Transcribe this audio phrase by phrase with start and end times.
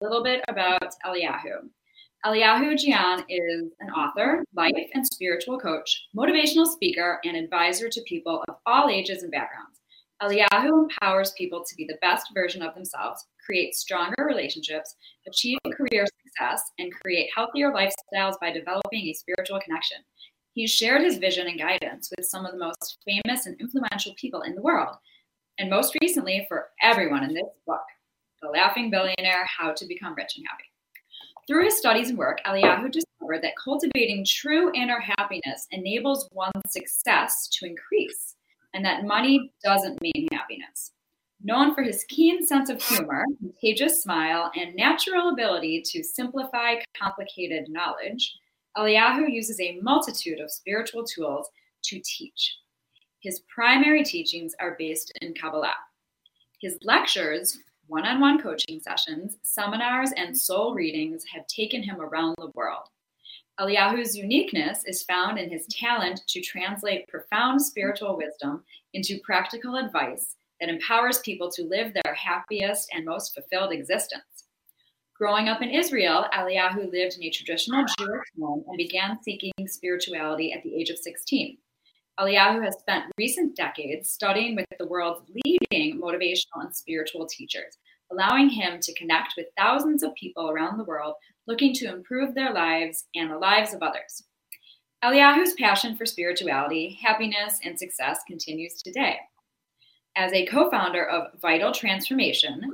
[0.00, 1.68] little bit about Eliyahu.
[2.24, 8.44] Eliyahu Jian is an author, life and spiritual coach, motivational speaker, and advisor to people
[8.48, 9.80] of all ages and backgrounds.
[10.22, 14.94] Eliyahu empowers people to be the best version of themselves, create stronger relationships,
[15.26, 19.98] achieve career success, and create healthier lifestyles by developing a spiritual connection.
[20.52, 24.42] He's shared his vision and guidance with some of the most famous and influential people
[24.42, 24.96] in the world,
[25.58, 27.80] and most recently for everyone in this book,
[28.42, 30.64] The Laughing Billionaire How to Become Rich and Happy.
[31.46, 37.48] Through his studies and work, Eliyahu discovered that cultivating true inner happiness enables one's success
[37.48, 38.36] to increase,
[38.72, 40.92] and that money doesn't mean happiness.
[41.42, 47.68] Known for his keen sense of humor, contagious smile, and natural ability to simplify complicated
[47.68, 48.38] knowledge,
[48.74, 51.48] Eliyahu uses a multitude of spiritual tools
[51.82, 52.56] to teach.
[53.20, 55.76] His primary teachings are based in Kabbalah.
[56.62, 57.58] His lectures
[57.90, 62.84] one on one coaching sessions, seminars, and soul readings have taken him around the world.
[63.58, 68.62] Eliyahu's uniqueness is found in his talent to translate profound spiritual wisdom
[68.94, 74.44] into practical advice that empowers people to live their happiest and most fulfilled existence.
[75.18, 80.52] Growing up in Israel, Eliyahu lived in a traditional Jewish home and began seeking spirituality
[80.52, 81.58] at the age of 16.
[82.18, 87.78] Eliyahu has spent recent decades studying with the world's leading motivational and spiritual teachers,
[88.10, 91.14] allowing him to connect with thousands of people around the world
[91.46, 94.24] looking to improve their lives and the lives of others.
[95.02, 99.16] Eliyahu's passion for spirituality, happiness, and success continues today.
[100.16, 102.72] As a co founder of Vital Transformation,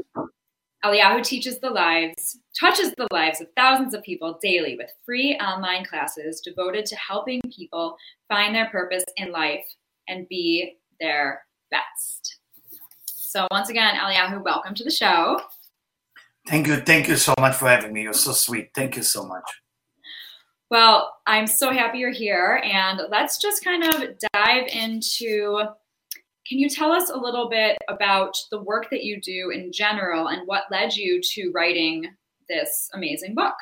[0.86, 5.84] Eliyahu teaches the lives, touches the lives of thousands of people daily with free online
[5.84, 7.96] classes devoted to helping people
[8.28, 9.66] find their purpose in life
[10.08, 11.42] and be their
[11.72, 12.38] best.
[13.04, 15.40] So once again, Eliyahu, welcome to the show.
[16.46, 16.76] Thank you.
[16.76, 18.02] Thank you so much for having me.
[18.02, 18.70] You're so sweet.
[18.72, 19.42] Thank you so much.
[20.70, 22.62] Well, I'm so happy you're here.
[22.62, 25.64] And let's just kind of dive into
[26.48, 30.28] can you tell us a little bit about the work that you do in general
[30.28, 32.06] and what led you to writing
[32.48, 33.54] this amazing book?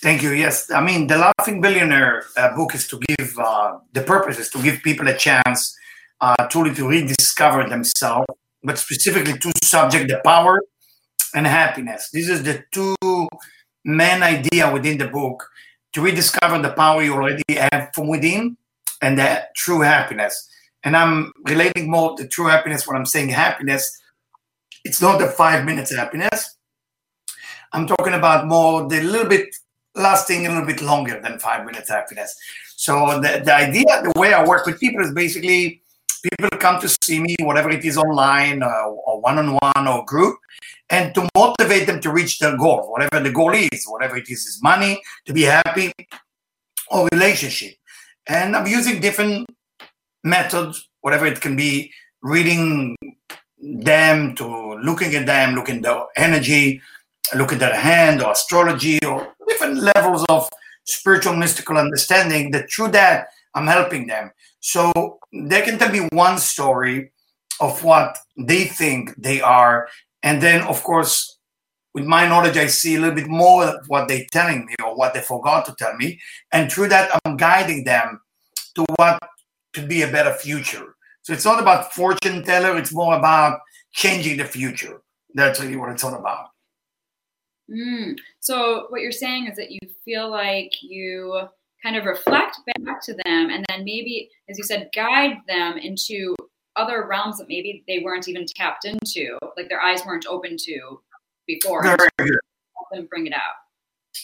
[0.00, 0.30] Thank you.
[0.30, 4.50] Yes, I mean the Laughing Billionaire uh, book is to give uh, the purpose is
[4.50, 5.76] to give people a chance
[6.20, 8.26] uh, truly to rediscover themselves,
[8.62, 10.60] but specifically to subject the power
[11.34, 12.10] and happiness.
[12.12, 12.94] This is the two
[13.84, 15.48] main idea within the book
[15.94, 18.56] to rediscover the power you already have from within
[19.00, 20.48] and the true happiness
[20.84, 24.00] and I'm relating more to true happiness when I'm saying happiness.
[24.84, 26.56] It's not the five minutes happiness.
[27.72, 29.48] I'm talking about more the little bit
[29.94, 32.36] lasting a little bit longer than five minutes happiness.
[32.76, 35.80] So the, the idea, the way I work with people is basically
[36.22, 40.38] people come to see me, whatever it is online or one on one or group,
[40.90, 44.44] and to motivate them to reach their goal, whatever the goal is, whatever it is,
[44.44, 45.92] is money, to be happy,
[46.90, 47.74] or relationship.
[48.26, 49.48] And I'm using different
[50.24, 51.92] methods, whatever it can be,
[52.22, 52.96] reading
[53.58, 56.80] them to looking at them, looking at the energy,
[57.34, 60.48] look at their hand or astrology or different levels of
[60.84, 64.30] spiritual mystical understanding that through that I'm helping them.
[64.60, 64.92] So
[65.32, 67.12] they can tell me one story
[67.60, 69.88] of what they think they are.
[70.22, 71.38] And then, of course,
[71.94, 74.96] with my knowledge, I see a little bit more of what they're telling me or
[74.96, 76.20] what they forgot to tell me.
[76.52, 78.20] And through that, I'm guiding them
[78.74, 79.22] to what
[79.74, 80.96] to be a better future.
[81.22, 83.60] So it's not about fortune teller, it's more about
[83.92, 85.00] changing the future.
[85.34, 86.48] That's really what it's all about.
[87.70, 88.16] Mm.
[88.40, 91.48] So what you're saying is that you feel like you
[91.82, 96.34] kind of reflect back to them and then maybe, as you said, guide them into
[96.76, 101.00] other realms that maybe they weren't even tapped into, like their eyes weren't open to
[101.46, 101.82] before.
[101.82, 103.08] Very good.
[103.08, 103.54] Bring it out.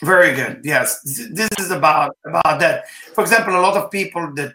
[0.02, 0.60] Very good.
[0.64, 2.88] Yes, this is about about that.
[3.14, 4.54] For example, a lot of people that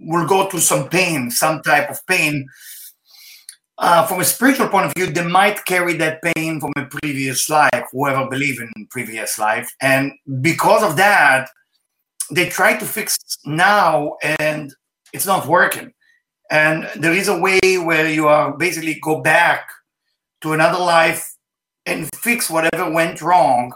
[0.00, 2.46] will go through some pain, some type of pain.
[3.78, 7.48] Uh, from a spiritual point of view, they might carry that pain from a previous
[7.48, 11.48] life, whoever believe in previous life, and because of that,
[12.32, 13.16] they try to fix
[13.46, 14.74] now, and
[15.12, 15.92] it's not working.
[16.50, 19.68] And there is a way where you are basically go back
[20.40, 21.36] to another life
[21.86, 23.72] and fix whatever went wrong,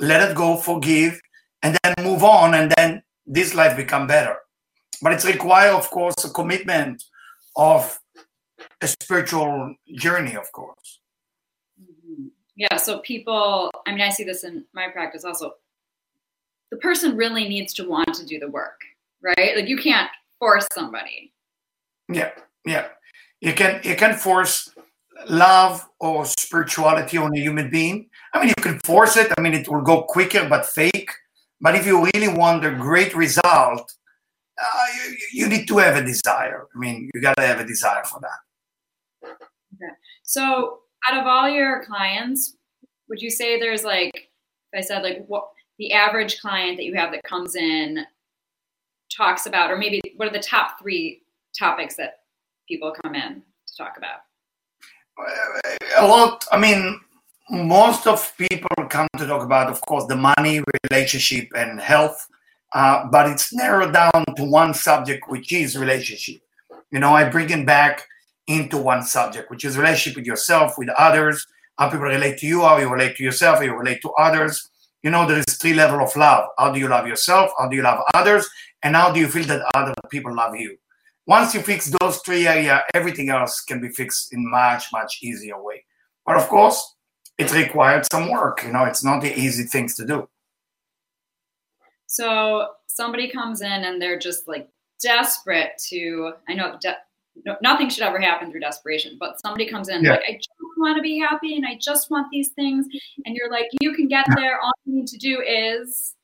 [0.00, 1.20] let it go, forgive,
[1.62, 4.36] and then move on, and then this life become better
[5.02, 7.04] but it's require, of course, a commitment
[7.56, 7.98] of
[8.80, 11.00] a spiritual journey, of course.
[11.80, 12.26] Mm-hmm.
[12.56, 12.76] Yeah.
[12.76, 15.52] So people, I mean, I see this in my practice also.
[16.70, 18.80] The person really needs to want to do the work,
[19.22, 19.56] right?
[19.56, 21.32] Like you can't force somebody.
[22.12, 22.32] Yeah,
[22.64, 22.88] yeah.
[23.40, 24.74] You can you can force
[25.28, 28.08] love or spirituality on a human being.
[28.32, 29.32] I mean, you can force it.
[29.36, 31.10] I mean, it will go quicker, but fake.
[31.60, 33.92] But if you really want a great result,
[34.58, 36.66] uh, you, you, need to have a desire.
[36.74, 39.28] I mean, you got to have a desire for that.
[39.74, 39.92] Okay.
[40.22, 42.56] So, out of all your clients,
[43.08, 44.30] would you say there's like,
[44.72, 45.48] if I said like what
[45.78, 48.04] the average client that you have that comes in
[49.14, 51.22] talks about, or maybe what are the top three
[51.58, 52.20] topics that
[52.68, 54.20] people come in to talk about?
[55.98, 56.44] A lot.
[56.52, 57.00] I mean,
[57.50, 62.26] most of people come to talk about, of course, the money, relationship, and health.
[62.76, 66.42] Uh, but it's narrowed down to one subject, which is relationship.
[66.90, 68.06] You know, I bring it back
[68.48, 71.46] into one subject, which is relationship with yourself, with others,
[71.78, 74.68] how people relate to you, how you relate to yourself, how you relate to others.
[75.02, 76.50] You know, there is three level of love.
[76.58, 77.50] How do you love yourself?
[77.58, 78.46] How do you love others?
[78.82, 80.76] And how do you feel that other people love you?
[81.26, 85.62] Once you fix those three areas, everything else can be fixed in much, much easier
[85.62, 85.82] way.
[86.26, 86.94] But of course,
[87.38, 88.64] it required some work.
[88.64, 90.28] You know, it's not the easy things to do.
[92.06, 94.68] So somebody comes in and they're just like
[95.02, 96.32] desperate to.
[96.48, 96.96] I know de-
[97.44, 100.12] no, nothing should ever happen through desperation, but somebody comes in yeah.
[100.12, 100.48] like, I just
[100.78, 102.86] want to be happy and I just want these things,
[103.24, 104.58] and you're like, you can get there.
[104.60, 106.14] All you need to do is.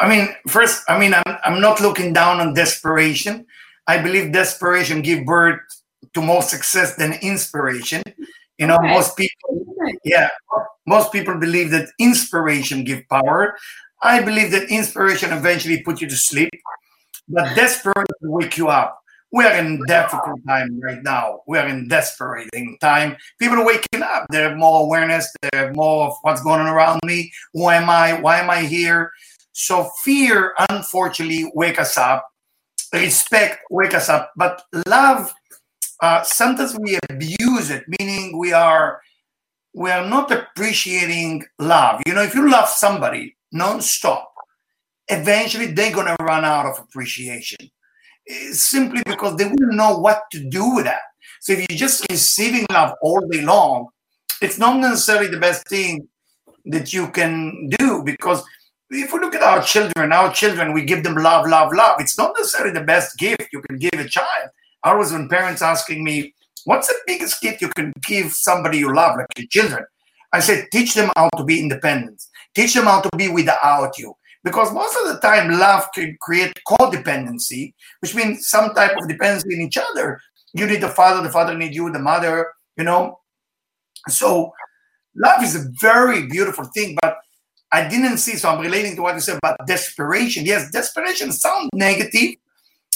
[0.00, 3.46] I mean, first, I mean, I'm I'm not looking down on desperation.
[3.86, 5.60] I believe desperation give birth
[6.14, 8.02] to more success than inspiration.
[8.58, 8.92] You know, okay.
[8.92, 9.64] most people,
[10.04, 10.28] yeah,
[10.86, 13.56] most people believe that inspiration give power.
[14.02, 16.50] I believe that inspiration eventually put you to sleep,
[17.28, 19.00] but desperation wake you up.
[19.30, 21.40] We are in difficult time right now.
[21.46, 23.16] We are in desperating time.
[23.38, 24.26] People are waking up.
[24.30, 25.30] They have more awareness.
[25.42, 27.30] They have more of what's going on around me.
[27.52, 28.18] Who am I?
[28.20, 29.12] Why am I here?
[29.52, 32.26] So fear, unfortunately, wake us up.
[32.94, 34.32] Respect, wake us up.
[34.34, 35.34] But love
[36.00, 39.00] uh, sometimes we abuse it, meaning we are
[39.74, 42.00] we are not appreciating love.
[42.06, 44.32] You know, if you love somebody non-stop,
[45.08, 47.58] eventually they're gonna run out of appreciation.
[48.26, 51.00] It's simply because they wouldn't know what to do with that.
[51.40, 53.88] So if you're just receiving love all day long,
[54.42, 56.08] it's not necessarily the best thing
[56.66, 58.44] that you can do because
[58.90, 62.00] if we look at our children, our children, we give them love, love, love.
[62.00, 64.50] It's not necessarily the best gift you can give a child.
[64.82, 68.94] I was when parents asking me, what's the biggest gift you can give somebody you
[68.94, 69.84] love, like your children?
[70.32, 72.22] I said, teach them how to be independent.
[72.54, 74.14] Teach them how to be without you.
[74.44, 79.54] Because most of the time, love can create codependency, which means some type of dependency
[79.54, 80.20] in each other.
[80.54, 83.20] You need the father, the father needs you, the mother, you know.
[84.08, 84.52] So
[85.14, 87.18] love is a very beautiful thing, but
[87.70, 90.46] I didn't see, so I'm relating to what you said about desperation.
[90.46, 92.36] Yes, desperation sounds negative,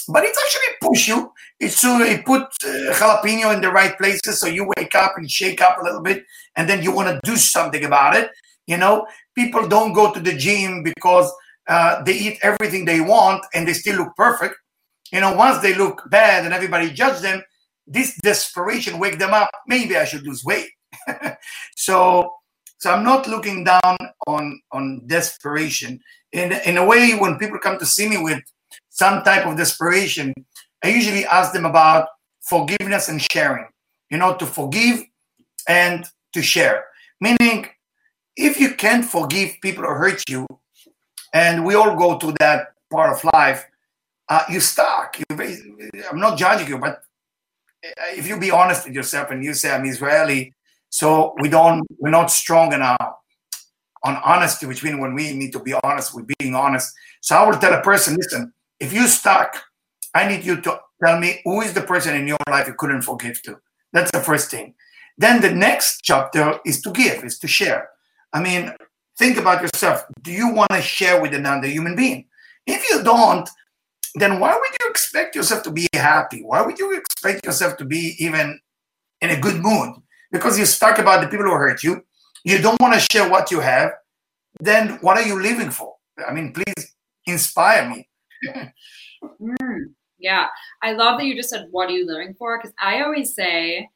[0.08, 1.30] but it's actually push you.
[1.60, 5.30] It's to it put uh, jalapeno in the right places so you wake up and
[5.30, 6.24] shake up a little bit,
[6.56, 8.30] and then you want to do something about it.
[8.66, 11.32] You know, people don't go to the gym because
[11.68, 14.56] uh, they eat everything they want and they still look perfect.
[15.12, 17.42] You know, once they look bad and everybody judge them,
[17.86, 19.50] this desperation wake them up.
[19.66, 20.70] Maybe I should lose weight.
[21.76, 22.32] so,
[22.78, 23.96] so I'm not looking down
[24.26, 26.00] on on desperation.
[26.32, 28.42] In in a way, when people come to see me with
[28.88, 30.32] some type of desperation,
[30.82, 32.08] I usually ask them about
[32.40, 33.66] forgiveness and sharing.
[34.10, 35.02] You know, to forgive
[35.68, 36.84] and to share.
[37.20, 37.66] Meaning,
[38.36, 40.46] if you can't forgive people who hurt you,
[41.34, 43.66] and we all go through that part of life,
[44.28, 45.18] uh, you stuck.
[45.18, 45.26] You,
[46.10, 47.02] I'm not judging you, but
[47.82, 50.54] if you be honest with yourself and you say I'm Israeli,
[50.90, 53.16] so we don't, we're not strong enough
[54.04, 56.92] on honesty, which means when we need to be honest, we're being honest.
[57.20, 59.56] So I will tell a person, listen, if you stuck,
[60.14, 63.02] I need you to tell me who is the person in your life you couldn't
[63.02, 63.58] forgive to.
[63.92, 64.74] That's the first thing.
[65.16, 67.88] Then the next chapter is to give, is to share.
[68.32, 68.72] I mean,
[69.18, 70.04] think about yourself.
[70.22, 72.26] Do you want to share with another human being?
[72.66, 73.48] If you don't,
[74.14, 76.42] then why would you expect yourself to be happy?
[76.42, 78.60] Why would you expect yourself to be even
[79.20, 79.94] in a good mood?
[80.30, 82.02] Because you're stuck about the people who hurt you.
[82.44, 83.92] You don't want to share what you have.
[84.60, 85.94] Then what are you living for?
[86.26, 86.94] I mean, please
[87.26, 88.08] inspire me
[89.40, 89.78] mm,
[90.18, 90.46] yeah.
[90.82, 92.58] I love that you just said, What are you living for?
[92.58, 93.88] Because I always say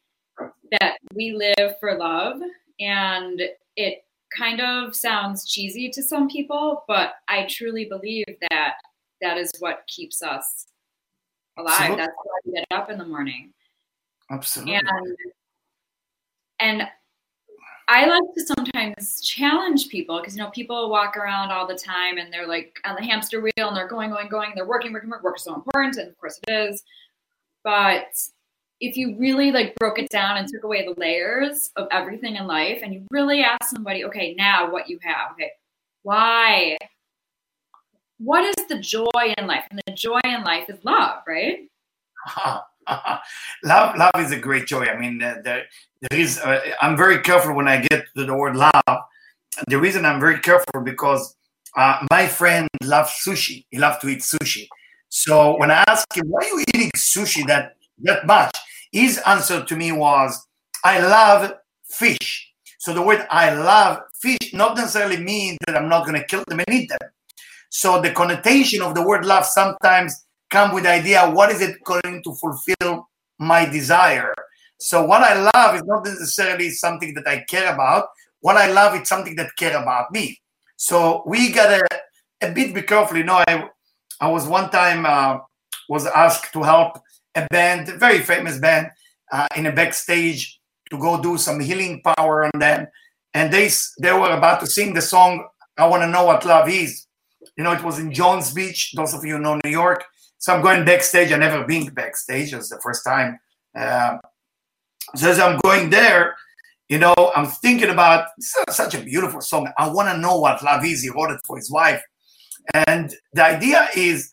[0.81, 2.38] that we live for love,
[2.81, 3.40] and
[3.76, 4.05] it
[4.37, 8.75] kind of sounds cheesy to some people, but I truly believe that
[9.21, 10.66] that is what keeps us
[11.59, 11.73] alive.
[11.73, 11.97] Absolutely.
[11.97, 13.52] That's why we get up in the morning.
[14.30, 14.75] Absolutely.
[14.75, 14.88] And,
[16.59, 16.88] and
[17.88, 22.18] I like to sometimes challenge people because you know people walk around all the time
[22.18, 24.52] and they're like on the hamster wheel and they're going, going, going.
[24.54, 25.25] They're working, working, working.
[25.25, 26.83] Work is so important, and of course it is.
[27.62, 28.06] But
[28.80, 32.47] if you really like broke it down and took away the layers of everything in
[32.47, 35.50] life and you really ask somebody, okay, now what you have, okay,
[36.02, 36.76] why?
[38.18, 39.64] What is the joy in life?
[39.71, 41.68] And the joy in life is love, right?
[43.64, 44.85] love, love is a great joy.
[44.85, 45.66] I mean, there, there
[46.11, 46.38] is.
[46.38, 48.73] Uh, I'm very careful when I get to the word love.
[49.68, 51.35] The reason I'm very careful because
[51.76, 53.66] uh, my friend loves sushi.
[53.71, 54.68] He loves to eat sushi.
[55.09, 58.50] So when I ask him, "Why are you eating sushi that that much?"
[59.00, 60.30] His answer to me was,
[60.84, 61.52] "I love
[62.00, 62.28] fish."
[62.78, 66.44] So the word "I love fish" not necessarily means that I'm not going to kill
[66.48, 67.08] them and eat them.
[67.68, 71.82] So the connotation of the word love sometimes come with the idea what is it
[71.84, 74.34] going to fulfill my desire
[74.78, 78.08] so what i love is not necessarily something that i care about
[78.40, 80.40] what i love is something that care about me
[80.76, 81.84] so we gotta
[82.42, 83.68] a bit be careful you know i
[84.20, 85.38] i was one time uh,
[85.88, 86.98] was asked to help
[87.37, 88.88] a band a very famous band
[89.33, 92.87] uh, in a backstage to go do some healing power on them
[93.35, 93.69] and they
[94.00, 95.47] they were about to sing the song
[95.78, 97.07] i want to know what love is
[97.57, 100.05] you know it was in jones beach those of you know new york
[100.38, 101.33] so I'm going backstage.
[101.33, 102.52] I never been backstage.
[102.52, 103.38] It was the first time.
[103.76, 104.19] Uh,
[105.14, 106.37] so as I'm going there,
[106.88, 109.69] you know, I'm thinking about such a beautiful song.
[109.76, 111.02] I want to know what love is.
[111.02, 112.00] He wrote it for his wife.
[112.87, 114.31] And the idea is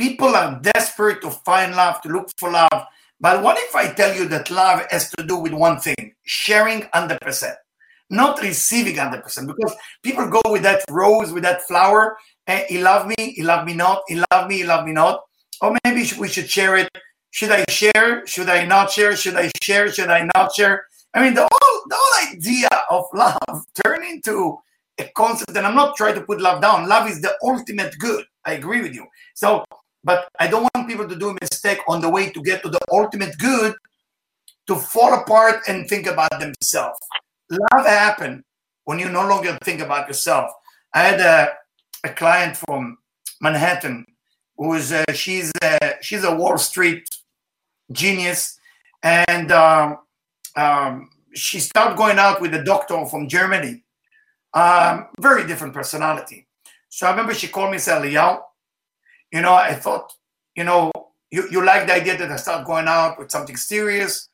[0.00, 2.86] people are desperate to find love, to look for love.
[3.20, 6.80] But what if I tell you that love has to do with one thing sharing
[6.94, 7.52] 100%,
[8.08, 9.46] not receiving 100%?
[9.46, 12.16] Because people go with that rose, with that flower,
[12.46, 15.20] hey, he loved me, he loved me not, he loved me, he loved me not.
[15.60, 16.88] Or maybe we should share it.
[17.30, 18.26] Should I share?
[18.26, 19.14] Should I not share?
[19.14, 19.92] Should I share?
[19.92, 20.86] Should I not share?
[21.12, 24.56] I mean, the whole, the whole idea of love turn into
[24.98, 26.88] a concept, and I'm not trying to put love down.
[26.88, 28.24] Love is the ultimate good.
[28.46, 29.06] I agree with you.
[29.34, 29.64] So,
[30.02, 32.68] but I don't want people to do a mistake on the way to get to
[32.68, 33.74] the ultimate good
[34.66, 36.98] to fall apart and think about themselves.
[37.50, 38.44] Love happen
[38.84, 40.50] when you no longer think about yourself.
[40.94, 41.52] I had a
[42.04, 42.98] a client from
[43.40, 44.06] Manhattan
[44.56, 47.08] who's she's a, she's a Wall Street
[47.92, 48.58] genius,
[49.02, 49.98] and um,
[50.56, 53.82] um, she started going out with a doctor from Germany.
[54.52, 56.46] Um, very different personality.
[56.88, 58.04] So I remember she called me and said,
[59.32, 60.12] you know, I thought,
[60.56, 60.90] you know,
[61.30, 64.28] you, you like the idea that I start going out with something serious.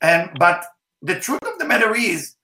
[0.00, 0.64] And but
[1.02, 2.34] the truth of the matter is,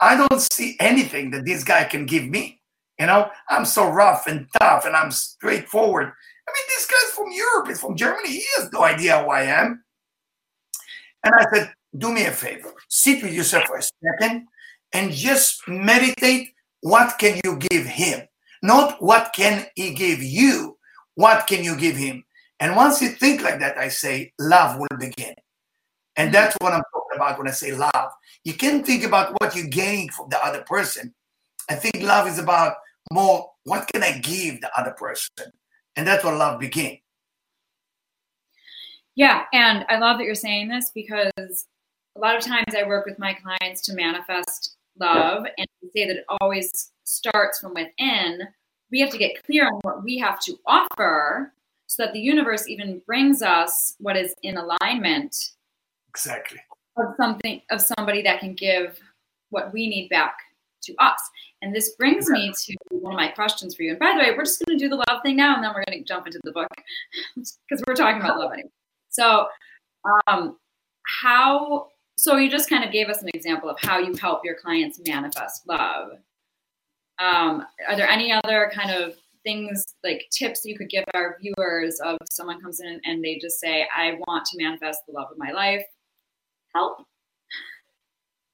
[0.00, 2.60] I don't see anything that this guy can give me.
[2.98, 6.06] You know, I'm so rough and tough and I'm straightforward.
[6.06, 8.30] I mean, this guy's from Europe, he's from Germany.
[8.30, 9.84] He has no idea who I am.
[11.24, 14.46] And I said, do me a favor, sit with yourself for a second
[14.92, 18.26] and just meditate what can you give him?
[18.62, 20.75] Not what can he give you,
[21.16, 22.24] what can you give him?
[22.60, 25.34] And once you think like that, I say, love will begin.
[26.16, 28.10] And that's what I'm talking about when I say love.
[28.44, 31.14] You can't think about what you're gaining from the other person.
[31.68, 32.76] I think love is about
[33.12, 35.52] more what can I give the other person?
[35.96, 36.98] And that's what love begins.
[39.14, 41.66] Yeah, and I love that you're saying this because
[42.16, 46.16] a lot of times I work with my clients to manifest love and say that
[46.16, 48.40] it always starts from within.
[48.90, 51.52] We have to get clear on what we have to offer
[51.86, 55.36] so that the universe even brings us what is in alignment.
[56.08, 56.58] Exactly.
[56.96, 58.98] Of something of somebody that can give
[59.50, 60.36] what we need back
[60.82, 61.20] to us.
[61.62, 63.90] And this brings me to one of my questions for you.
[63.90, 65.72] And by the way, we're just going to do the love thing now, and then
[65.74, 66.68] we're going to jump into the book
[67.36, 68.68] because we're talking about love anyway.
[69.08, 69.46] So,
[70.26, 70.56] um,
[71.20, 71.88] how?
[72.18, 75.00] So you just kind of gave us an example of how you help your clients
[75.06, 76.12] manifest love.
[77.18, 82.00] Um, are there any other kind of things like tips you could give our viewers
[82.00, 85.38] of someone comes in and they just say, "I want to manifest the love of
[85.38, 85.84] my life"?
[86.74, 87.06] Help.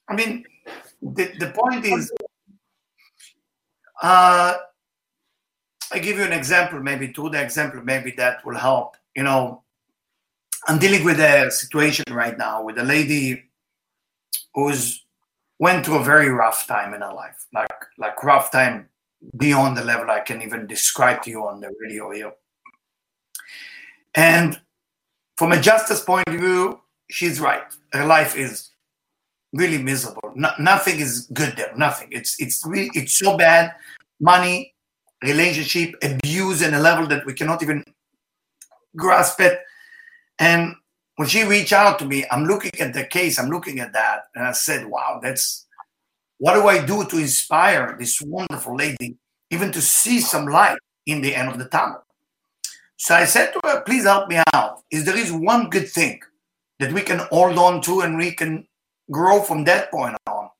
[0.08, 0.44] I mean,
[1.00, 2.12] the, the point is
[4.02, 4.54] uh,
[5.92, 8.96] I give you an example, maybe to the example, maybe that will help.
[9.14, 9.62] You know,
[10.66, 13.44] I'm dealing with a situation right now with a lady
[14.54, 15.04] who's
[15.62, 18.88] went through a very rough time in her life, like like rough time
[19.36, 22.32] beyond the level I can even describe to you on the radio here.
[24.16, 24.60] And
[25.36, 27.62] from a justice point of view, she's right.
[27.92, 28.70] Her life is
[29.52, 30.32] really miserable.
[30.34, 31.72] No, nothing is good there.
[31.76, 32.08] Nothing.
[32.10, 33.72] It's it's really it's so bad.
[34.18, 34.74] Money,
[35.22, 37.84] relationship, abuse, in a level that we cannot even
[38.96, 39.60] grasp it.
[40.40, 40.74] And
[41.16, 43.38] when she reached out to me, I'm looking at the case.
[43.38, 45.66] I'm looking at that, and I said, "Wow, that's
[46.38, 49.16] what do I do to inspire this wonderful lady,
[49.50, 52.02] even to see some light in the end of the tunnel?"
[53.02, 54.84] So I said to her, please help me out.
[54.92, 56.20] Is there is one good thing
[56.78, 58.64] that we can hold on to and we can
[59.10, 60.50] grow from that point on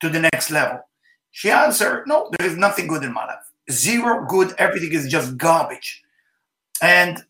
[0.00, 0.80] to the next level?
[1.32, 3.44] She answered, no, there is nothing good in my life.
[3.70, 4.54] Zero good.
[4.56, 6.02] Everything is just garbage.
[6.80, 7.22] And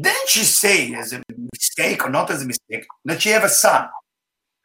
[0.00, 1.20] then she say, as a
[1.52, 3.88] mistake or not as a mistake, that she have a son.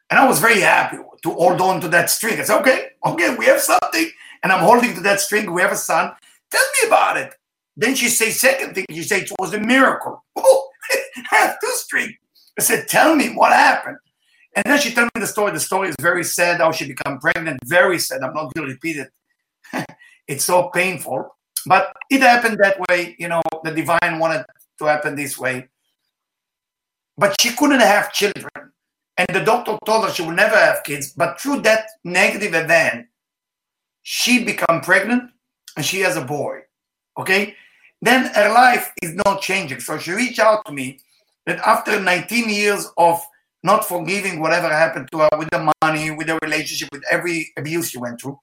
[0.08, 2.38] And I was very happy to hold on to that string.
[2.38, 4.10] I said, okay, okay, we have something.
[4.44, 5.52] And I'm holding to that string.
[5.52, 6.12] We have a son.
[6.52, 7.34] Tell me about it.
[7.76, 10.24] Then she say, second thing, she say it was a miracle.
[10.36, 10.68] Oh,
[11.32, 12.12] I have two strings.
[12.58, 13.96] I said, tell me what happened.
[14.54, 15.50] And then she told me the story.
[15.50, 17.58] The story is very sad, how she became pregnant.
[17.64, 18.22] Very sad.
[18.22, 19.86] I'm not going to repeat it.
[20.28, 21.34] it's so painful.
[21.66, 23.16] But it happened that way.
[23.18, 24.44] You know, the divine wanted
[24.78, 25.68] to happen this way.
[27.16, 28.50] But she couldn't have children.
[29.16, 31.12] And the doctor told her she would never have kids.
[31.12, 33.06] But through that negative event,
[34.02, 35.30] she become pregnant
[35.76, 36.60] and she has a boy.
[37.18, 37.54] Okay?
[38.02, 39.80] Then her life is not changing.
[39.80, 40.98] So she reached out to me
[41.46, 43.20] that after 19 years of
[43.62, 47.90] not forgiving whatever happened to her with the money, with the relationship, with every abuse
[47.90, 48.38] she went through,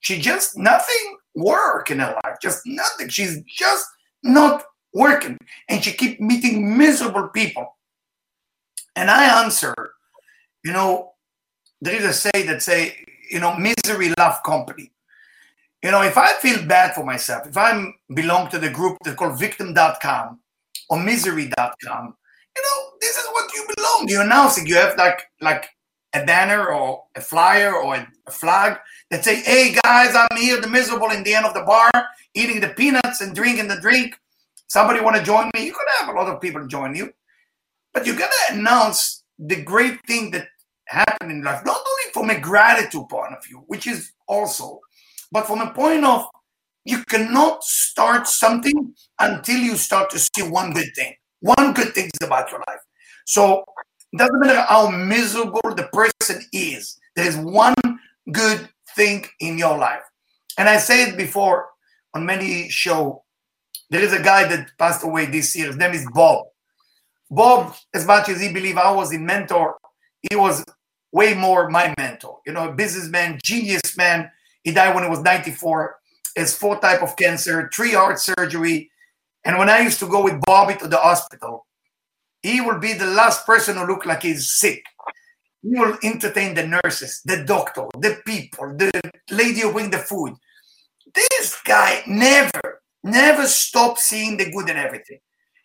[0.00, 2.36] she just nothing work in her life.
[2.42, 3.08] Just nothing.
[3.08, 3.86] She's just
[4.22, 4.64] not
[4.96, 5.38] working.
[5.68, 7.76] And she keep meeting miserable people.
[8.96, 9.74] And I answer,
[10.64, 11.12] you know,
[11.80, 12.96] there is a say that say,
[13.30, 14.90] you know, misery love company.
[15.82, 19.16] You know, if I feel bad for myself, if I belong to the group that
[19.16, 20.40] called victim.com
[20.88, 22.14] or misery.com,
[22.56, 24.08] you know, this is what you belong.
[24.08, 24.66] You announce it.
[24.66, 25.68] You have like like
[26.14, 28.78] a banner or a flyer or a flag
[29.10, 31.90] that say, "Hey guys, I'm here, the miserable in the end of the bar,
[32.34, 34.18] eating the peanuts and drinking the drink.
[34.68, 35.66] Somebody want to join me?
[35.66, 37.12] You could have a lot of people join you,
[37.94, 40.48] but you gotta announce the great thing that
[40.86, 44.80] happened in life, not only from a gratitude point of view, which is also,
[45.32, 46.26] but from a point of
[46.84, 51.14] you cannot start something until you start to see one good thing.
[51.40, 52.80] One good thing is about your life.
[53.26, 53.64] So
[54.12, 56.96] it doesn't matter how miserable the person is.
[57.16, 57.74] There is one
[58.32, 60.02] good thing in your life.
[60.58, 61.66] And I said before
[62.14, 63.24] on many show,
[63.90, 65.68] there is a guy that passed away this year.
[65.68, 66.46] His name is Bob.
[67.30, 69.76] Bob, as much as he believed I was his mentor,
[70.28, 70.64] he was
[71.12, 72.38] way more my mentor.
[72.46, 74.30] You know, a businessman, genius man.
[74.64, 75.96] He died when he was 94.
[76.36, 78.90] Has four type of cancer, three heart surgery.
[79.44, 81.66] And when I used to go with Bobby to the hospital,
[82.42, 84.84] he will be the last person who look like he's sick.
[85.62, 88.90] He will entertain the nurses, the doctor, the people, the
[89.30, 90.34] lady who bring the food.
[91.14, 92.75] This guy never,
[93.06, 95.18] never stop seeing the good in everything.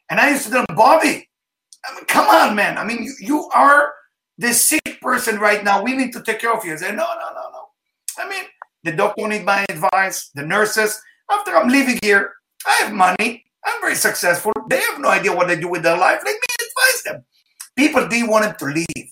[0.10, 1.30] And I used to tell him, Bobby,
[1.86, 2.78] I mean, come on, man.
[2.78, 3.94] I mean, you, you are
[4.38, 5.84] the sick person right now.
[5.84, 6.74] We need to take care of you.
[6.74, 7.68] I said, no, no, no, no.
[8.18, 8.44] I mean,
[8.84, 11.02] the doctor need my advice, the nurses.
[11.32, 12.34] After I'm leaving here,
[12.66, 13.46] I have money.
[13.66, 14.52] I'm very successful.
[14.70, 16.22] They have no idea what they do with their life.
[16.26, 17.26] Let me advise them.
[17.76, 19.12] People didn't want him to leave.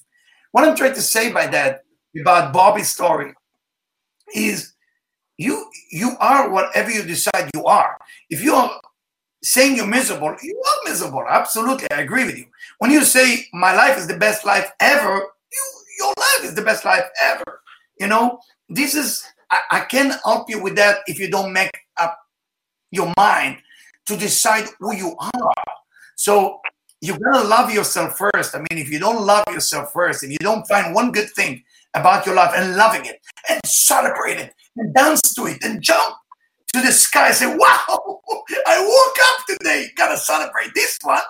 [0.51, 1.81] What I'm trying to say by that
[2.19, 3.33] about Bobby's story
[4.33, 4.68] is
[5.39, 7.97] you you are whatever you decide you are.
[8.29, 8.79] If you are
[9.41, 11.23] saying you're miserable, you are miserable.
[11.27, 12.45] Absolutely, I agree with you.
[12.79, 15.63] When you say my life is the best life ever, you,
[15.97, 17.61] your life is the best life ever.
[18.01, 21.71] You know, this is I, I can help you with that if you don't make
[21.95, 22.19] up
[22.91, 23.59] your mind
[24.07, 25.53] to decide who you are.
[26.17, 26.59] So
[26.99, 28.55] you gotta love yourself first.
[28.55, 31.63] I mean, if you don't love yourself first, if you don't find one good thing
[31.93, 36.15] about your life and loving it and celebrate it and dance to it and jump
[36.73, 38.21] to the sky and say, Wow,
[38.67, 39.87] I woke up today.
[39.95, 41.21] Gotta celebrate this one.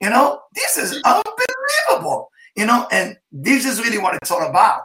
[0.00, 2.30] You know, this is unbelievable.
[2.56, 4.82] You know, and this is really what it's all about.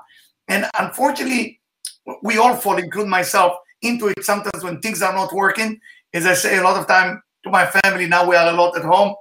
[0.47, 1.61] And unfortunately,
[2.23, 5.79] we all fall, including myself, into it sometimes when things are not working.
[6.13, 8.75] As I say a lot of time to my family, now we are a lot
[8.75, 9.15] at home.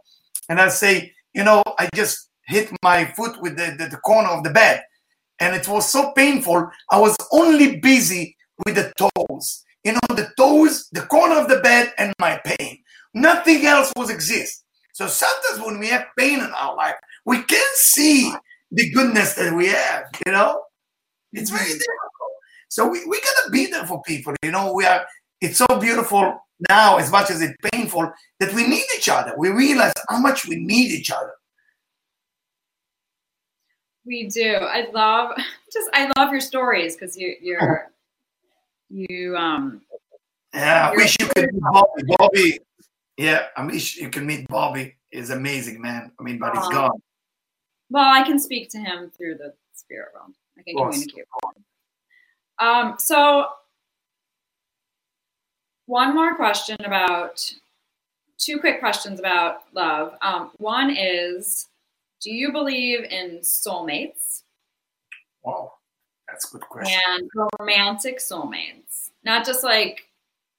[0.49, 4.31] And I say, you know, I just hit my foot with the, the, the corner
[4.31, 4.83] of the bed.
[5.39, 6.69] And it was so painful.
[6.91, 9.65] I was only busy with the toes.
[9.85, 12.79] You know, the toes, the corner of the bed, and my pain.
[13.15, 14.65] Nothing else was exist.
[14.93, 18.33] So sometimes when we have pain in our life, we can't see
[18.73, 20.63] the goodness that we have, you know?
[21.33, 22.33] It's very difficult.
[22.69, 24.73] So we, we gotta be there for people, you know.
[24.73, 25.07] We are
[25.41, 29.35] it's so beautiful now, as much as it's painful, that we need each other.
[29.39, 31.33] We realize how much we need each other.
[34.05, 34.55] We do.
[34.55, 35.37] I love
[35.73, 37.91] just I love your stories because you you're
[38.91, 39.83] you um
[40.55, 42.03] yeah, I wish you could meet Bobby.
[42.19, 42.59] Bobby,
[43.17, 44.95] yeah, I wish you could meet Bobby.
[45.11, 46.13] Is amazing, man.
[46.19, 47.01] I mean, but he's gone.
[47.91, 50.35] Well, I can speak to him through the spirit realm.
[50.59, 51.65] I can communicate with him.
[52.67, 53.47] Um, so
[55.87, 57.51] one more question about
[58.37, 60.15] two quick questions about love.
[60.21, 61.69] Um, one is,
[62.21, 64.43] do you believe in soulmates?
[65.43, 65.73] Wow,
[66.29, 67.01] that's a good question.
[67.09, 70.03] And romantic soulmates, not just like,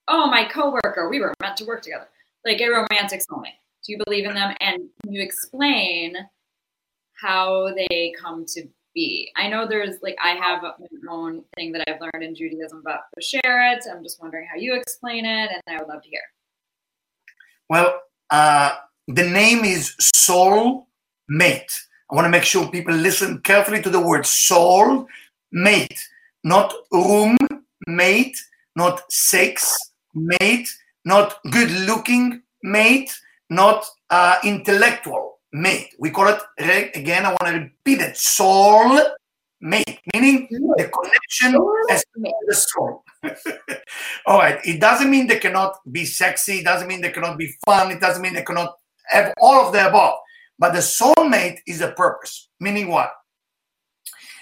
[0.07, 2.07] oh, my coworker, we were meant to work together,
[2.45, 3.59] like a romantic soulmate.
[3.85, 4.55] Do you believe in them?
[4.59, 6.15] And can you explain
[7.21, 9.31] how they come to be?
[9.35, 13.01] I know there's like I have my own thing that I've learned in Judaism, but
[13.21, 13.83] share it.
[13.89, 16.21] I'm just wondering how you explain it, and I would love to hear.
[17.69, 18.01] Well,
[18.31, 18.75] uh,
[19.07, 20.87] the name is soul
[21.29, 21.81] mate.
[22.11, 25.07] I want to make sure people listen carefully to the word soul
[25.51, 25.99] mate,
[26.43, 27.37] not room
[27.87, 28.37] mate,
[28.75, 29.77] not sex
[30.13, 30.69] mate,
[31.05, 33.11] not good looking mate,
[33.49, 35.93] not uh, intellectual mate.
[35.99, 36.41] We call it,
[36.95, 38.99] again, I want to repeat it, soul
[39.61, 41.59] mate, meaning the connection
[41.89, 43.03] as the soul.
[44.25, 44.59] All right.
[44.63, 46.59] It doesn't mean they cannot be sexy.
[46.59, 47.91] It doesn't mean they cannot be fun.
[47.91, 48.75] It doesn't mean they cannot
[49.09, 50.19] have all of the above.
[50.57, 53.11] But the soulmate is a purpose, meaning what?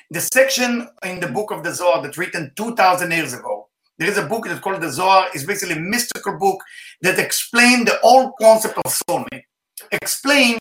[0.10, 3.67] The section in the book of the Zohar that's written 2,000 years ago,
[3.98, 5.28] there is a book that's called the Zohar.
[5.34, 6.63] It's basically a mystical book
[7.02, 9.43] that explains the whole concept of soulmate.
[9.91, 10.58] Explain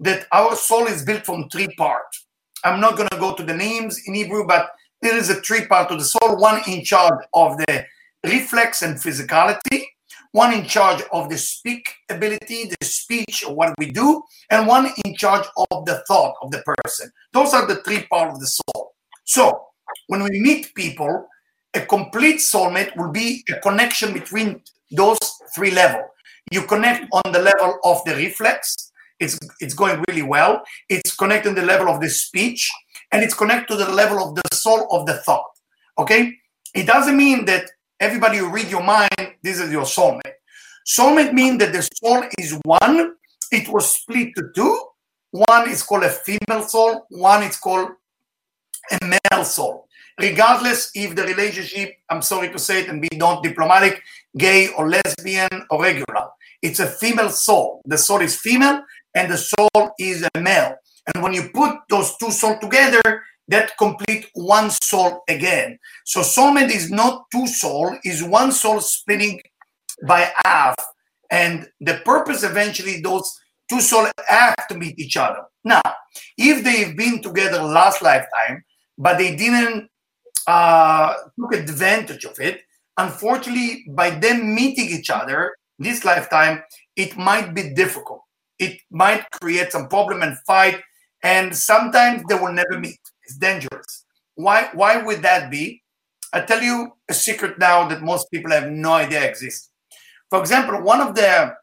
[0.00, 2.26] that our soul is built from three parts.
[2.62, 5.66] I'm not going to go to the names in Hebrew, but there is a three
[5.66, 7.86] part of the soul one in charge of the
[8.24, 9.84] reflex and physicality,
[10.32, 15.16] one in charge of the speak ability, the speech, what we do, and one in
[15.16, 17.10] charge of the thought of the person.
[17.32, 18.89] Those are the three parts of the soul.
[19.30, 19.66] So
[20.08, 21.28] when we meet people,
[21.74, 25.20] a complete soulmate will be a connection between those
[25.54, 26.10] three levels.
[26.50, 28.90] You connect on the level of the reflex,
[29.20, 30.62] it's it's going really well.
[30.88, 32.68] It's connecting the level of the speech,
[33.12, 35.52] and it's connected to the level of the soul of the thought.
[35.96, 36.34] Okay,
[36.74, 40.38] it doesn't mean that everybody who read your mind, this is your soulmate.
[40.88, 43.14] Soulmate means that the soul is one.
[43.52, 44.74] It was split to two.
[45.30, 47.06] One is called a female soul.
[47.10, 47.90] One is called
[48.90, 49.86] a male soul.
[50.20, 54.02] Regardless if the relationship, I'm sorry to say it and be not diplomatic,
[54.36, 56.26] gay or lesbian or regular.
[56.62, 57.80] It's a female soul.
[57.86, 58.82] The soul is female
[59.14, 60.74] and the soul is a male.
[61.14, 63.00] And when you put those two souls together,
[63.48, 65.78] that complete one soul again.
[66.04, 69.40] So soulmate is not two soul, is one soul splitting
[70.06, 70.76] by half.
[71.30, 73.28] And the purpose eventually those
[73.68, 75.42] two souls have to meet each other.
[75.64, 75.82] Now,
[76.36, 78.64] if they've been together last lifetime,
[79.00, 79.88] but they didn't
[80.46, 82.62] uh, took advantage of it,
[82.96, 86.62] unfortunately, by them meeting each other this lifetime,
[86.94, 88.22] it might be difficult
[88.60, 90.80] it might create some problem and fight,
[91.24, 93.00] and sometimes they will never meet.
[93.24, 94.04] It's dangerous.
[94.34, 94.68] Why?
[94.74, 95.82] Why would that be?
[96.32, 99.70] I tell you a secret now that most people have no idea exists.
[100.28, 101.54] For example, one of the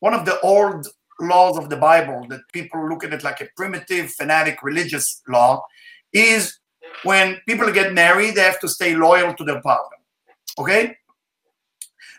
[0.00, 0.88] one of the old
[1.20, 5.62] laws of the Bible that people look at it like a primitive, fanatic, religious law
[6.12, 6.58] is
[7.04, 9.98] when people get married, they have to stay loyal to their partner.
[10.58, 10.96] Okay?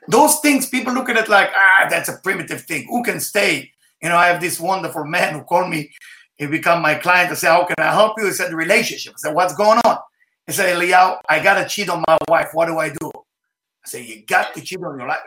[0.07, 2.87] Those things people look at it like, ah, that's a primitive thing.
[2.89, 5.89] Who can stay you know, I have this wonderful man who called me,
[6.35, 8.25] he become my client I said, How can I help you?
[8.25, 9.13] He said, the relationship.
[9.15, 9.97] I said, What's going on?
[10.45, 12.49] He said, Eliyahu, I gotta cheat on my wife.
[12.51, 13.09] What do I do?
[13.15, 15.19] I said, You got to cheat on your life.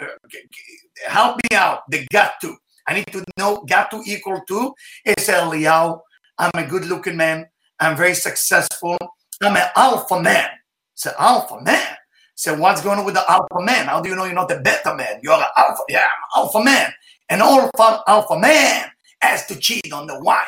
[1.06, 1.90] Help me out.
[1.90, 2.54] They got to.
[2.86, 4.74] I need to know, got to equal to.
[5.04, 5.98] He said, Eliyahu,
[6.38, 7.46] I'm a good looking man.
[7.80, 8.98] I'm very successful.
[9.42, 10.48] I'm an alpha man.
[10.94, 11.96] Said, Alpha man?
[12.34, 13.86] Said what's going on with the alpha man?
[13.86, 15.20] How do you know you're not the beta man?
[15.22, 15.82] You're an alpha.
[15.88, 16.92] Yeah, I'm alpha man.
[17.28, 20.46] An alpha, alpha man has to cheat on the wife.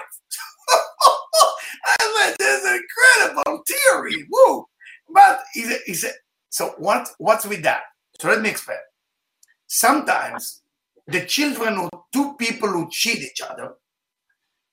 [1.86, 4.26] I like this incredible theory.
[4.30, 4.66] Woo.
[5.12, 6.12] But he said, he said,
[6.50, 7.82] so what, what's with that?
[8.20, 8.78] So let me explain.
[9.66, 10.62] Sometimes
[11.06, 13.74] the children of two people who cheat each other,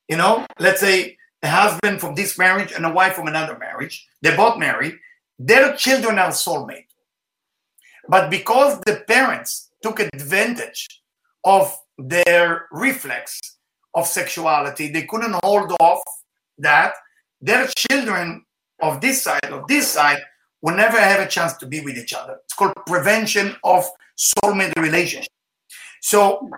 [0.07, 4.07] you know, let's say a husband from this marriage and a wife from another marriage,
[4.21, 4.95] they both married,
[5.39, 6.91] their children are soulmate.
[8.07, 9.49] But because the parents
[9.81, 10.81] took advantage
[11.43, 13.39] of their reflex
[13.93, 14.89] of sexuality.
[14.89, 16.01] They couldn't hold off
[16.57, 16.93] that.
[17.41, 18.45] Their children
[18.81, 20.21] of this side, of this side,
[20.61, 22.37] will never have a chance to be with each other.
[22.43, 23.85] It's called prevention of
[24.17, 25.31] soulmate relationship.
[26.01, 26.49] So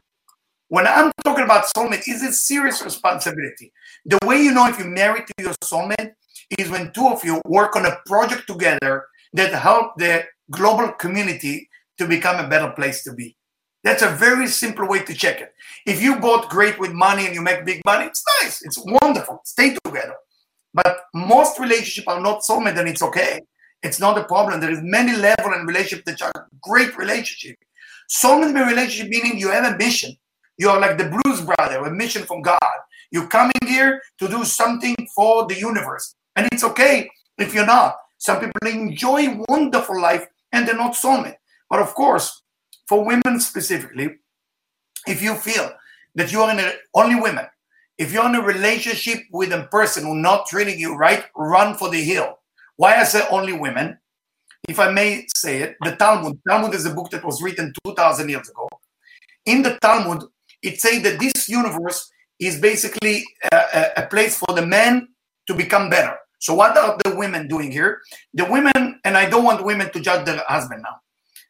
[0.69, 3.71] when I'm talking about soulmate, it's a serious responsibility.
[4.05, 6.13] The way you know if you're married to your soulmate
[6.57, 11.69] is when two of you work on a project together that help the global community
[11.97, 13.35] to become a better place to be.
[13.83, 15.53] That's a very simple way to check it.
[15.85, 18.61] If you bought great with money and you make big money, it's nice.
[18.63, 19.41] It's wonderful.
[19.45, 20.15] Stay together.
[20.73, 23.39] But most relationships are not soulmate and it's okay.
[23.83, 24.59] It's not a problem.
[24.59, 27.57] There is many level in relationship that are great relationship.
[28.09, 30.15] Soulmate relationship meaning you have a mission.
[30.57, 32.59] You are like the blues brother, a mission from God.
[33.11, 36.15] You're coming here to do something for the universe.
[36.35, 37.95] And it's okay if you're not.
[38.17, 41.37] Some people enjoy wonderful life and they're not soulmate.
[41.69, 42.41] But of course,
[42.87, 44.15] for women specifically,
[45.07, 45.71] if you feel
[46.15, 47.45] that you are in a, only women,
[47.97, 51.89] if you're in a relationship with a person who's not treating you right, run for
[51.89, 52.39] the hill.
[52.75, 53.97] Why I say only women?
[54.67, 56.39] If I may say it, the Talmud.
[56.47, 58.67] Talmud is a book that was written 2,000 years ago.
[59.45, 60.23] In the Talmud,
[60.67, 65.07] it says that this universe is basically a, a, place for the men
[65.47, 66.15] to become better.
[66.39, 68.01] So what are the women doing here?
[68.33, 70.97] The women, and I don't want women to judge their husband now.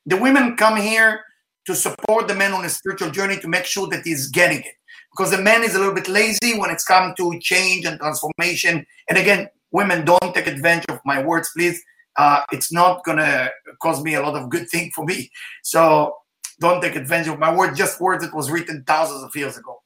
[0.06, 1.24] The women come here
[1.66, 4.76] to support the man on a spiritual journey to make sure that he's getting it.
[5.12, 8.86] Because the man is a little bit lazy when it's come to change and transformation.
[9.10, 11.82] And again, women, don't take advantage of my words, please.
[12.16, 13.50] Uh, it's not gonna
[13.82, 15.30] cause me a lot of good thing for me.
[15.64, 16.16] So
[16.60, 19.82] don't take advantage of my words, just words that was written thousands of years ago.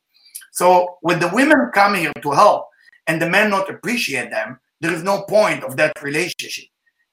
[0.52, 2.68] So when the women come here to help
[3.08, 6.66] and the men not appreciate them, there is no point of that relationship.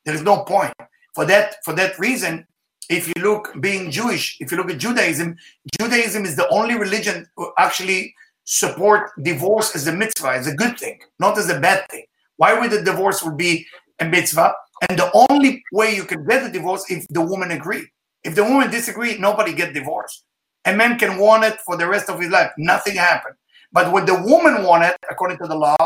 [0.05, 0.73] There is no point.
[1.15, 2.47] For that, for that reason,
[2.89, 5.37] if you look being Jewish, if you look at Judaism,
[5.79, 10.79] Judaism is the only religion who actually support divorce as a mitzvah, as a good
[10.79, 12.05] thing, not as a bad thing.
[12.37, 13.67] Why would the divorce would be
[13.99, 14.55] a mitzvah?
[14.89, 17.87] And the only way you can get a divorce if the woman agree.
[18.29, 20.25] If the woman disagree, nobody get divorced.
[20.67, 22.51] A man can want it for the rest of his life.
[22.59, 23.37] Nothing happened.
[23.73, 25.79] But when the woman want it, according to the law,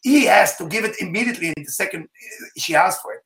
[0.00, 2.08] he has to give it immediately in the second
[2.56, 3.20] she asks for it.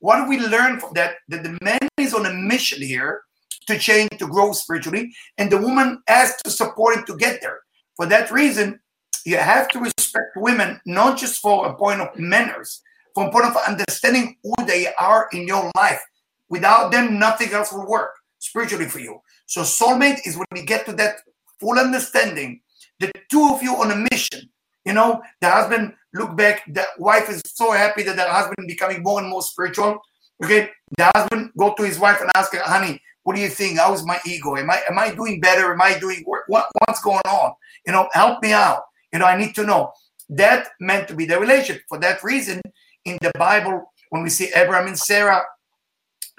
[0.00, 1.14] What do we learn from that?
[1.28, 3.22] That the man is on a mission here
[3.68, 7.60] to change, to grow spiritually, and the woman has to support him to get there.
[7.96, 8.80] For that reason,
[9.24, 12.82] you have to respect women not just for a point of manners,
[13.14, 16.02] from point of understanding who they are in your life.
[16.50, 19.20] Without them, nothing else will work spiritually for you.
[19.46, 21.16] So soulmate is when we get to that
[21.58, 22.60] full understanding,
[22.98, 24.50] the two of you on a mission.
[24.84, 29.02] You know, the husband look back, the wife is so happy that the husband becoming
[29.02, 29.98] more and more spiritual.
[30.42, 33.78] Okay, the husband go to his wife and ask her, honey, what do you think?
[33.78, 34.56] How's my ego?
[34.56, 35.72] Am I am I doing better?
[35.72, 37.52] Am I doing what what's going on?
[37.86, 38.82] You know, help me out.
[39.12, 39.92] You know, I need to know.
[40.30, 41.82] That meant to be the relationship.
[41.88, 42.62] For that reason,
[43.04, 45.42] in the Bible, when we see Abraham and Sarah,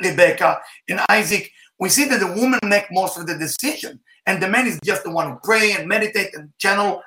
[0.04, 0.60] Rebecca
[0.90, 4.68] and Isaac, we see that the woman make most of the decision, and the man
[4.68, 7.02] is just the one who pray and meditate and channel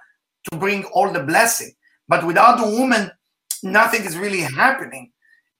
[0.50, 1.72] to bring all the blessing.
[2.08, 3.10] But without the woman,
[3.62, 5.12] nothing is really happening.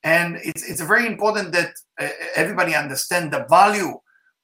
[0.03, 3.95] And it's, it's very important that uh, everybody understand the value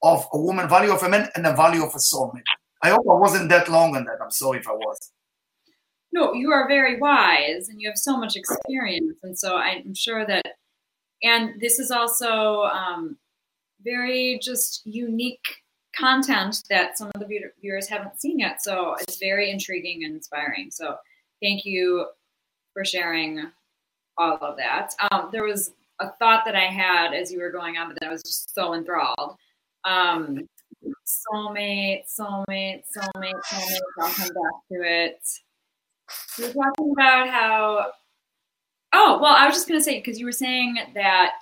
[0.03, 2.42] of a woman, value of a man, and the value of a soulmate.
[2.83, 4.18] I hope I wasn't that long on that.
[4.22, 5.12] I'm sorry if I was.
[6.12, 9.18] No, you are very wise and you have so much experience.
[9.22, 10.46] And so I'm sure that,
[11.22, 13.16] and this is also um,
[13.83, 15.62] very just unique
[15.96, 18.62] content that some of the viewers haven't seen yet.
[18.62, 20.70] So it's very intriguing and inspiring.
[20.70, 20.96] So
[21.42, 22.06] thank you
[22.72, 23.50] for sharing
[24.16, 24.92] all of that.
[25.11, 28.09] Um, there was a thought that I had as you were going on, but then
[28.09, 29.37] I was just so enthralled.
[29.85, 30.48] Um,
[31.06, 33.80] soulmate, soulmate, soulmate, soulmate.
[34.00, 35.20] I'll come back to it.
[36.38, 37.92] You were talking about how.
[38.92, 41.40] Oh well, I was just gonna say because you were saying that.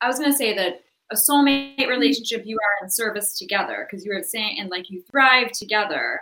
[0.00, 4.12] I was gonna say that a soulmate relationship, you are in service together because you
[4.12, 6.20] were saying, and like you thrive together.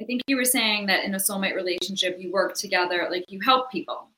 [0.00, 3.40] I think you were saying that in a soulmate relationship, you work together, like you
[3.44, 4.08] help people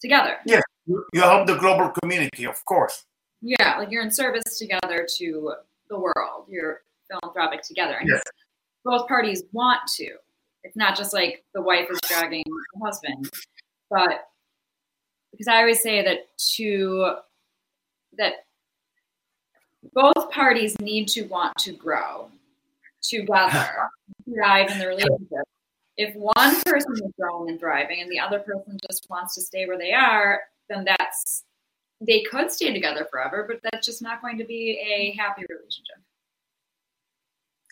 [0.00, 0.36] together.
[0.44, 3.04] Yeah, you help the global community, of course.
[3.40, 5.52] Yeah, like you're in service together to
[5.88, 6.46] the world.
[6.48, 7.96] You're philanthropic together.
[8.00, 8.22] And yes.
[8.84, 10.16] both parties want to.
[10.64, 13.30] It's not just like the wife is dragging the husband,
[13.90, 14.28] but
[15.32, 17.16] because I always say that to
[18.16, 18.32] that
[19.94, 22.30] both parties need to want to grow
[23.02, 23.90] together,
[24.34, 25.44] thrive in the relationship.
[25.96, 29.66] If one person is growing and thriving and the other person just wants to stay
[29.66, 31.44] where they are, then that's
[32.00, 35.96] they could stay together forever, but that's just not going to be a happy relationship.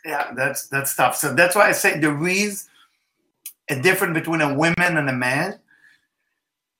[0.04, 1.16] Yeah, that's that's tough.
[1.16, 2.68] So that's why I say there is
[3.68, 5.58] a difference between a woman and a man.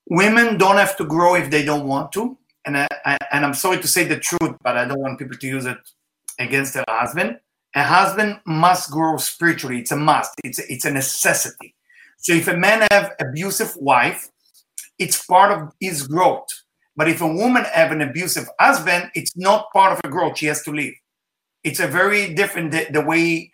[0.08, 3.54] Women don't have to grow if they don't want to, and I, I, and I'm
[3.54, 5.78] sorry to say the truth, but I don't want people to use it
[6.38, 7.38] against their husband
[7.76, 9.80] a husband must grow spiritually.
[9.80, 10.32] It's a must.
[10.42, 11.74] It's a, it's a necessity.
[12.16, 14.30] So if a man have abusive wife,
[14.98, 16.48] it's part of his growth.
[16.96, 20.38] But if a woman have an abusive husband, it's not part of her growth.
[20.38, 20.94] She has to leave.
[21.62, 23.52] It's a very different the, the way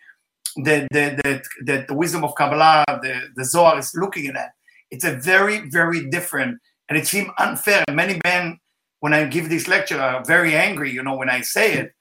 [0.55, 4.51] the the, the the, wisdom of Kabbalah, the, the Zohar is looking at that.
[4.93, 7.83] It's a very, very different, and it seems unfair.
[7.89, 8.59] Many men,
[8.99, 10.91] when I give this lecture, are very angry.
[10.91, 11.93] You know, when I say it,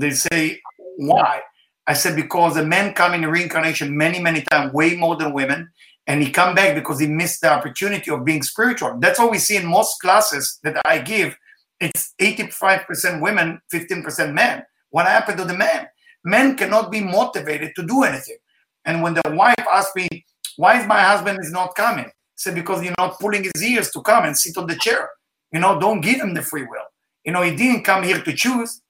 [0.00, 0.60] they say,
[0.96, 1.42] "Why?"
[1.86, 5.68] I said because the men come in reincarnation many, many times, way more than women,
[6.06, 8.96] and he come back because he missed the opportunity of being spiritual.
[9.00, 11.36] That's what we see in most classes that I give.
[11.78, 14.64] It's 85% women, 15% men.
[14.90, 15.88] What happened to the men?
[16.24, 18.38] Men cannot be motivated to do anything.
[18.86, 20.08] And when the wife asked me,
[20.56, 22.10] why is my husband is not coming?
[22.40, 25.10] Said, because you're not pulling his ears to come and sit on the chair.
[25.52, 26.86] You know, don't give him the free will.
[27.22, 28.80] You know, he didn't come here to choose.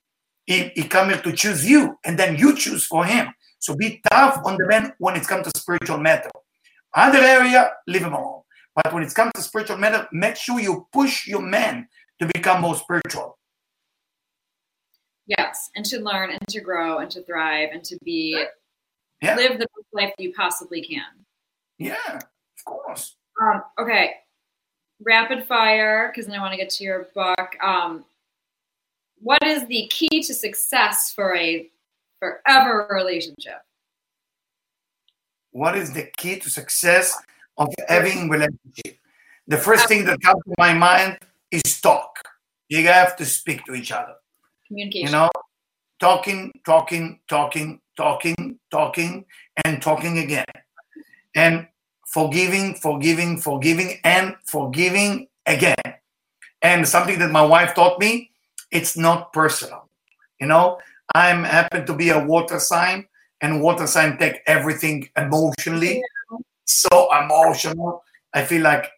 [0.46, 3.34] He, he come here to choose you, and then you choose for him.
[3.58, 6.30] So be tough on the man when it comes to spiritual matter.
[6.94, 8.42] Other area, leave him alone.
[8.76, 11.88] But when it comes to spiritual matter, make sure you push your man
[12.20, 13.36] to become more spiritual.
[15.26, 18.46] Yes, and to learn and to grow and to thrive and to be
[19.20, 19.34] Yeah.
[19.34, 21.26] live the best life you possibly can.
[21.78, 23.16] Yeah, of course.
[23.40, 24.12] Um, okay,
[25.02, 27.56] rapid fire because then I want to get to your book.
[27.62, 28.04] Um,
[29.18, 31.70] what is the key to success for a
[32.18, 33.62] forever relationship?
[35.52, 37.18] What is the key to success
[37.56, 38.98] of having relationship?
[39.48, 41.18] The first thing that comes to my mind
[41.50, 42.22] is talk.
[42.68, 44.14] You have to speak to each other.
[44.68, 45.06] Communication.
[45.06, 45.30] You know,
[45.98, 49.24] talking, talking, talking, talking, talking,
[49.64, 50.44] and talking again.
[51.34, 51.66] And
[52.10, 55.76] forgiving, forgiving, forgiving, and forgiving again.
[56.62, 58.30] And something that my wife taught me,
[58.70, 59.88] it's not personal.
[60.40, 60.78] You know,
[61.14, 63.06] I'm happen to be a water sign,
[63.40, 66.02] and water sign take everything emotionally.
[66.66, 68.02] So emotional.
[68.34, 68.90] I feel like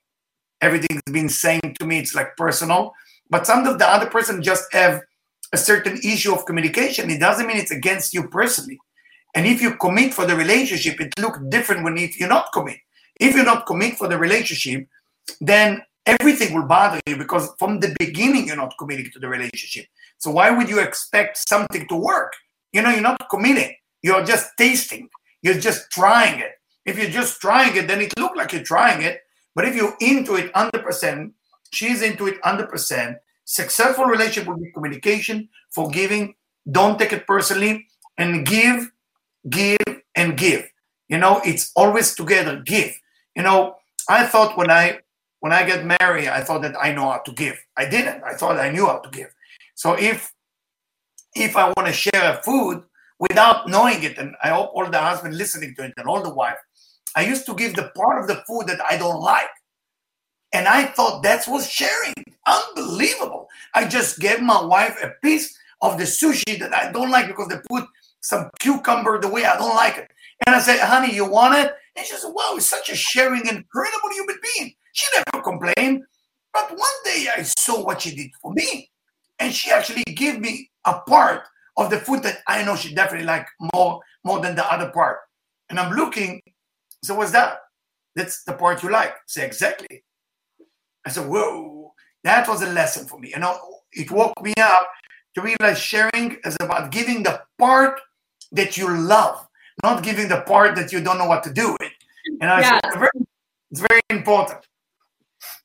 [0.60, 2.92] everything's been saying to me, it's like personal.
[3.30, 5.00] But some of the other person just have
[5.52, 7.10] a certain issue of communication.
[7.10, 8.78] It doesn't mean it's against you personally.
[9.34, 12.78] And if you commit for the relationship, it looks different when if you not commit.
[13.20, 14.86] If you're not commit for the relationship,
[15.40, 19.86] then everything will bother you because from the beginning you're not committing to the relationship.
[20.18, 22.32] So why would you expect something to work?
[22.72, 23.74] You know, you're not committing.
[24.02, 25.08] You're just tasting.
[25.42, 26.52] You're just trying it.
[26.84, 29.20] If you're just trying it, then it look like you're trying it.
[29.54, 31.32] But if you're into it 100%,
[31.72, 33.16] she's into it 100%.
[33.44, 36.34] Successful relationship will be communication, forgiving,
[36.70, 37.86] don't take it personally,
[38.18, 38.90] and give,
[39.48, 39.78] give,
[40.14, 40.68] and give.
[41.08, 42.62] You know, it's always together.
[42.64, 42.92] Give.
[43.36, 43.76] You know,
[44.08, 45.00] I thought when I
[45.40, 47.58] when I get married, I thought that I know how to give.
[47.76, 48.22] I didn't.
[48.22, 49.34] I thought I knew how to give.
[49.74, 50.32] So if
[51.34, 52.82] if I want to share a food
[53.18, 56.34] without knowing it, and I hope all the husband listening to it and all the
[56.34, 56.58] wife,
[57.16, 59.48] I used to give the part of the food that I don't like.
[60.52, 62.14] And I thought that was sharing.
[62.46, 63.48] Unbelievable.
[63.74, 67.48] I just gave my wife a piece of the sushi that I don't like because
[67.48, 67.86] they put
[68.20, 70.10] some cucumber the way I don't like it.
[70.46, 71.74] And I said, honey, you want it?
[71.96, 74.74] And she said, wow, it's such a sharing, incredible human being.
[74.92, 76.02] She never complained.
[76.52, 78.90] But one day I saw what she did for me.
[79.38, 81.42] And she actually gave me a part
[81.76, 85.18] of the food that I know she definitely like more, more than the other part.
[85.70, 86.40] And I'm looking,
[87.02, 87.58] so what's that?
[88.14, 89.14] That's the part you like.
[89.26, 90.04] Say, exactly.
[91.04, 91.92] I said, whoa,
[92.24, 93.30] that was a lesson for me.
[93.30, 93.58] You know,
[93.92, 94.86] it woke me up
[95.34, 98.00] to realize sharing is about giving the part
[98.52, 99.46] that you love,
[99.82, 101.92] not giving the part that you don't know what to do with.
[102.40, 102.80] And I Yes.
[102.84, 103.10] said, very,
[103.70, 104.64] it's very important.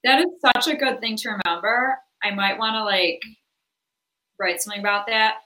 [0.03, 1.97] That is such a good thing to remember.
[2.23, 3.21] I might want to like
[4.39, 5.39] write something about that.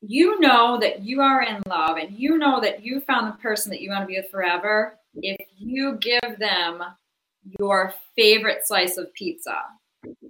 [0.00, 3.70] You know that you are in love and you know that you found the person
[3.70, 6.82] that you want to be with forever if you give them
[7.58, 9.56] your favorite slice of pizza.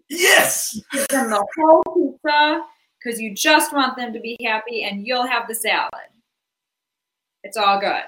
[0.08, 0.78] Yes.
[0.92, 2.62] Give them the whole pizza
[2.98, 6.08] because you just want them to be happy and you'll have the salad.
[7.48, 8.04] It's all good.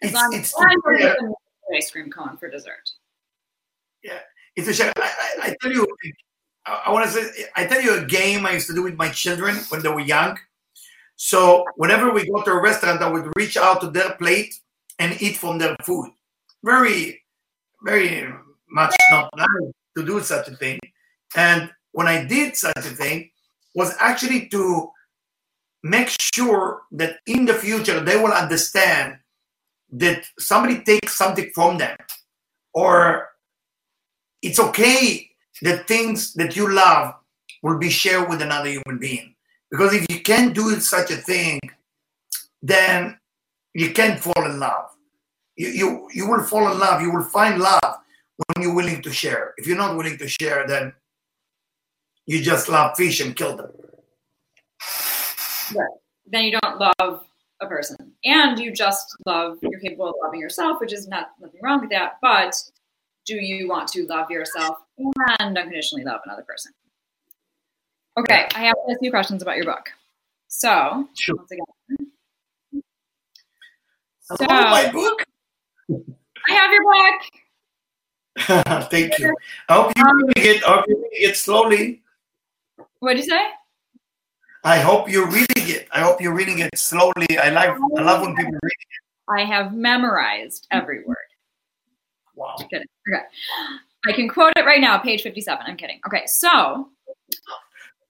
[0.00, 1.16] As It's, long it's as you to give share.
[1.20, 1.34] them
[1.74, 2.88] ice cream cone for dessert.
[4.04, 4.20] Yeah,
[4.54, 4.92] it's a shame.
[4.96, 5.10] I,
[5.42, 5.84] I, I tell you,
[6.64, 8.94] I, I want to say, I tell you a game I used to do with
[8.96, 10.38] my children when they were young.
[11.16, 14.54] So whenever we go to a restaurant, I would reach out to their plate
[15.00, 16.12] and eat from their food.
[16.62, 17.24] Very,
[17.82, 18.32] very
[18.70, 20.78] much not nice to do such a thing.
[21.34, 23.30] And when I did such a thing,
[23.74, 24.90] was actually to
[25.88, 29.18] make sure that in the future they will understand
[29.90, 31.96] that somebody takes something from them
[32.74, 33.28] or
[34.42, 35.30] it's okay
[35.62, 37.14] that things that you love
[37.62, 39.34] will be shared with another human being.
[39.70, 41.60] Because if you can't do such a thing,
[42.62, 43.18] then
[43.74, 44.90] you can't fall in love.
[45.56, 49.12] You, you, you will fall in love, you will find love when you're willing to
[49.12, 49.54] share.
[49.56, 50.92] If you're not willing to share, then
[52.26, 53.70] you just love fish and kill them.
[56.26, 57.24] Then you don't love
[57.60, 61.60] a person and you just love you're capable of loving yourself which is not nothing
[61.62, 62.54] wrong with that but
[63.26, 66.72] do you want to love yourself and unconditionally love another person
[68.16, 69.90] okay i have a few questions about your book
[70.46, 71.36] so Sure.
[71.36, 71.64] once again
[74.36, 75.24] So, my book.
[76.48, 77.22] I have your book.
[78.90, 79.34] Thank you.
[79.70, 80.64] I hope you um, reading it.
[80.64, 82.02] I hope you reading it slowly.
[82.98, 83.40] What did you say?
[84.64, 85.88] I hope you're reading it.
[85.92, 87.38] I hope you're reading it slowly.
[87.40, 87.70] I like.
[87.96, 89.30] I love when people read it.
[89.30, 91.16] I have memorized every word.
[92.34, 92.56] Wow.
[92.62, 92.82] Okay.
[94.06, 95.64] I can quote it right now, page 57.
[95.66, 96.00] I'm kidding.
[96.06, 96.88] Okay, so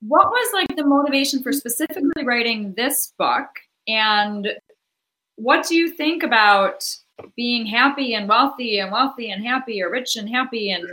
[0.01, 3.49] what was like the motivation for specifically writing this book?
[3.89, 4.49] And
[5.37, 6.85] what do you think about
[7.37, 10.85] being happy and wealthy and wealthy and happy or rich and happy and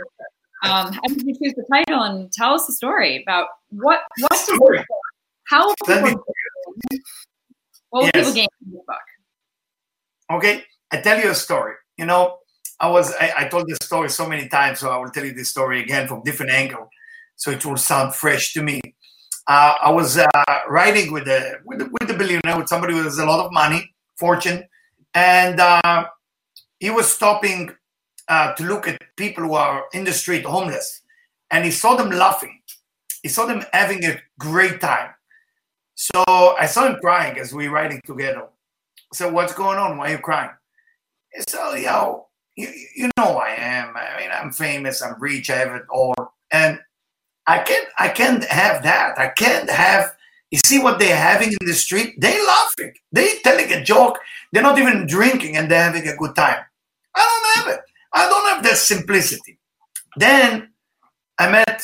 [0.64, 4.46] um, how did you choose the title and tell us the story about what what's
[4.46, 4.84] the story.
[5.48, 6.24] How people,
[7.90, 8.12] what will yes.
[8.14, 9.06] people gain from this book?
[10.32, 11.74] Okay, I tell you a story.
[11.96, 12.38] You know,
[12.80, 15.32] I was I, I, told this story so many times, so I will tell you
[15.32, 16.90] this story again from different angle,
[17.36, 18.80] so it will sound fresh to me.
[19.46, 20.26] Uh, I was uh,
[20.68, 23.94] riding with a with, with a billionaire, with somebody who has a lot of money,
[24.18, 24.64] fortune,
[25.14, 26.06] and uh,
[26.80, 27.70] he was stopping
[28.28, 31.02] uh, to look at people who are in the street, homeless,
[31.50, 32.60] and he saw them laughing.
[33.22, 35.10] He saw them having a great time.
[35.96, 38.46] So I saw him crying as we were riding together.
[39.12, 39.96] So what's going on?
[39.96, 40.50] Why are you crying?
[41.48, 43.94] Said, oh, yo, you, you know I am.
[43.96, 45.02] I mean, I'm famous.
[45.02, 45.50] I'm rich.
[45.50, 46.14] I have it all,
[46.50, 46.78] and
[47.46, 47.88] I can't.
[47.98, 49.18] I can't have that.
[49.18, 50.14] I can't have.
[50.50, 52.20] You see what they're having in the street?
[52.20, 52.94] They laughing.
[53.12, 54.18] They telling a joke.
[54.52, 56.64] They're not even drinking, and they're having a good time.
[57.14, 57.84] I don't have it.
[58.12, 59.58] I don't have that simplicity.
[60.16, 60.70] Then
[61.38, 61.82] I met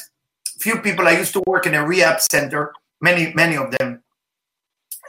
[0.57, 1.07] a few people.
[1.09, 2.73] I used to work in a rehab center.
[3.03, 4.03] Many, many of them,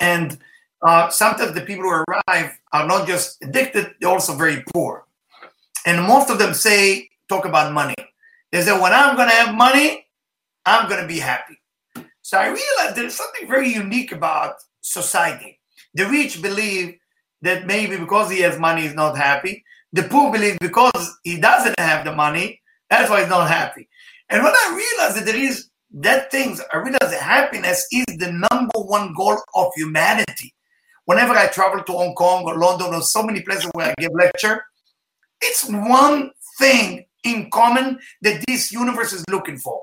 [0.01, 0.37] and
[0.81, 5.05] uh, sometimes the people who arrive are not just addicted; they're also very poor
[5.85, 7.95] and most of them say talk about money.
[8.51, 10.05] They say when I'm going to have money,
[10.65, 11.59] I'm going to be happy.
[12.21, 15.59] So I realized there's something very unique about society.
[15.93, 16.97] The rich believe
[17.41, 19.63] that maybe because he has money, he's not happy.
[19.91, 23.89] The poor believe because he doesn't have the money, that's why he's not happy.
[24.29, 28.79] And when I realized that there is that things, I realize happiness is the number
[28.79, 30.53] one goal of humanity.
[31.05, 34.11] Whenever I travel to Hong Kong or London or so many places where I give
[34.13, 34.63] lecture,
[35.41, 39.81] it's one thing in common that this universe is looking for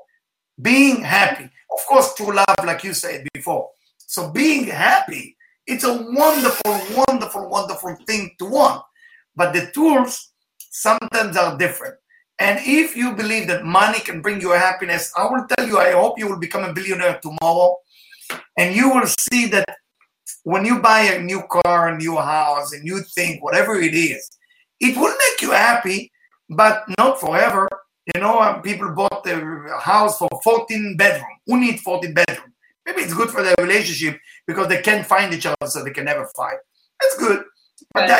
[0.60, 1.44] being happy.
[1.44, 3.70] Of course, true love, like you said before.
[3.98, 5.36] So, being happy,
[5.66, 8.82] it's a wonderful, wonderful, wonderful thing to want.
[9.36, 10.32] But the tools
[10.70, 11.94] sometimes are different.
[12.40, 15.92] And if you believe that money can bring you happiness, I will tell you, I
[15.92, 17.76] hope you will become a billionaire tomorrow.
[18.56, 19.68] And you will see that
[20.44, 24.30] when you buy a new car, a new house, a new thing, whatever it is,
[24.80, 26.10] it will make you happy,
[26.48, 27.68] but not forever.
[28.14, 31.28] You know, um, people bought a house for 14 bedroom.
[31.46, 32.54] Who need 14 bedroom?
[32.86, 36.06] Maybe it's good for their relationship because they can't find each other, so they can
[36.06, 36.56] never fight.
[37.00, 37.44] That's good.
[37.92, 38.16] But the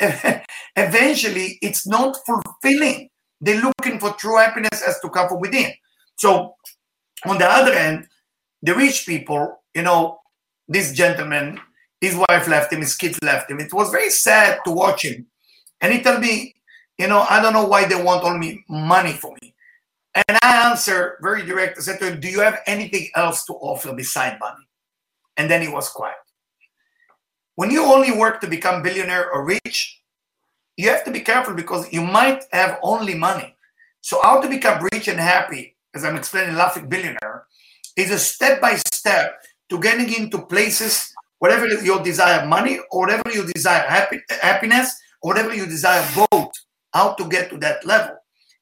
[0.00, 0.44] idea,
[0.76, 3.10] eventually, it's not fulfilling.
[3.44, 5.72] They're looking for true happiness as to come from within.
[6.16, 6.54] So,
[7.26, 8.06] on the other end,
[8.62, 10.18] the rich people, you know,
[10.68, 11.60] this gentleman,
[12.00, 13.60] his wife left him, his kids left him.
[13.60, 15.26] It was very sad to watch him
[15.84, 16.54] and he told me,
[16.98, 19.54] you know, I don't know why they want only money for me.
[20.14, 21.76] And I answered very direct.
[21.76, 24.64] I said to him, Do you have anything else to offer beside money?
[25.36, 26.16] And then he was quiet.
[27.56, 30.00] When you only work to become billionaire or rich,
[30.76, 33.56] you have to be careful because you might have only money.
[34.00, 37.46] So how to become rich and happy, as I'm explaining Laughing Billionaire,
[37.96, 43.30] is a step by step to getting into places, whatever your desire, money or whatever
[43.32, 46.50] you desire, happy, happiness, whatever you desire, both
[46.92, 48.16] how to get to that level.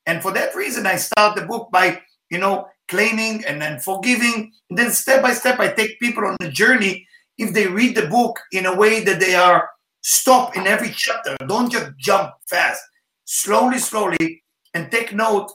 [0.06, 2.00] And for that reason, I start the book by,
[2.30, 4.52] you know, claiming and then forgiving.
[4.68, 7.06] And then step by step, I take people on a journey.
[7.38, 9.68] If they read the book in a way that they are
[10.02, 12.82] stop in every chapter, don't just jump fast.
[13.24, 14.42] Slowly, slowly,
[14.74, 15.50] and take note.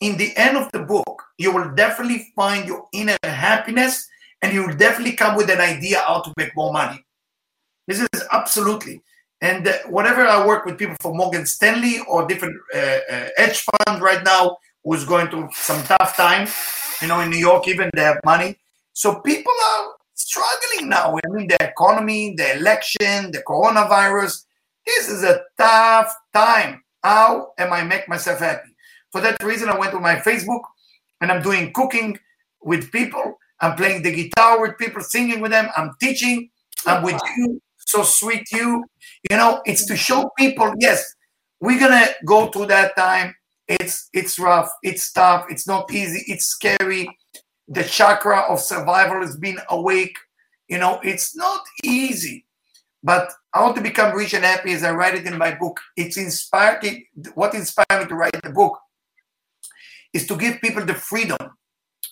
[0.00, 4.08] In the end of the book, you will definitely find your inner happiness
[4.40, 7.04] and you will definitely come with an idea how to make more money.
[7.86, 9.00] This is absolutely.
[9.40, 13.64] And uh, whenever I work with people from Morgan Stanley or different uh, uh, hedge
[13.86, 16.48] funds right now who's going through some tough time,
[17.00, 18.56] you know, in New York, even they have money.
[18.92, 19.94] So people are
[20.32, 21.18] struggling now.
[21.24, 24.44] I mean, the economy, the election, the coronavirus.
[24.86, 26.82] This is a tough time.
[27.02, 28.70] How am I make myself happy?
[29.10, 30.62] For that reason, I went to my Facebook
[31.20, 32.18] and I'm doing cooking
[32.62, 33.38] with people.
[33.60, 35.68] I'm playing the guitar with people, singing with them.
[35.76, 36.50] I'm teaching.
[36.86, 38.84] I'm with you so sweet you.
[39.30, 41.14] You know, it's to show people, yes,
[41.60, 43.34] we're gonna go through that time.
[43.68, 47.06] It's it's rough, it's tough, it's not easy, it's scary.
[47.72, 50.16] The chakra of survival has been awake.
[50.68, 52.46] You know, it's not easy.
[53.02, 55.80] But want to become rich and happy as I write it in my book.
[55.96, 56.84] It's inspired.
[56.84, 57.04] It,
[57.34, 58.78] what inspired me to write the book
[60.12, 61.38] is to give people the freedom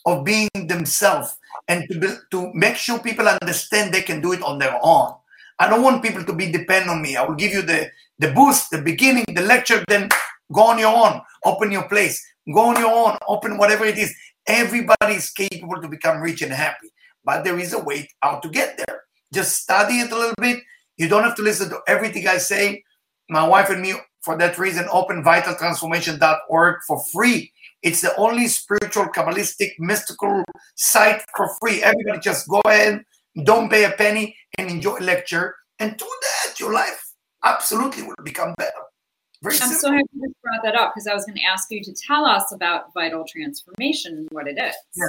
[0.06, 1.36] of being themselves
[1.68, 5.12] and to, be, to make sure people understand they can do it on their own.
[5.58, 7.16] I don't want people to be dependent on me.
[7.16, 10.08] I will give you the, the boost, the beginning, the lecture, then
[10.52, 14.14] go on your own, open your place, go on your own, open whatever it is.
[14.46, 16.88] Everybody is capable to become rich and happy,
[17.24, 19.02] but there is a way how to get there.
[19.32, 20.60] Just study it a little bit.
[20.96, 22.82] You don't have to listen to everything I say.
[23.28, 29.06] My wife and me, for that reason, open vitaltransformation.org for free it's the only spiritual,
[29.06, 30.44] Kabbalistic, mystical
[30.76, 31.82] site for free.
[31.82, 33.02] Everybody just go ahead,
[33.44, 35.54] don't pay a penny, and enjoy lecture.
[35.78, 38.82] And do that, your life absolutely will become better.
[39.42, 39.78] Very I'm simple.
[39.78, 42.26] so happy you brought that up because I was going to ask you to tell
[42.26, 44.74] us about Vital Transformation and what it is.
[44.94, 45.06] Yeah.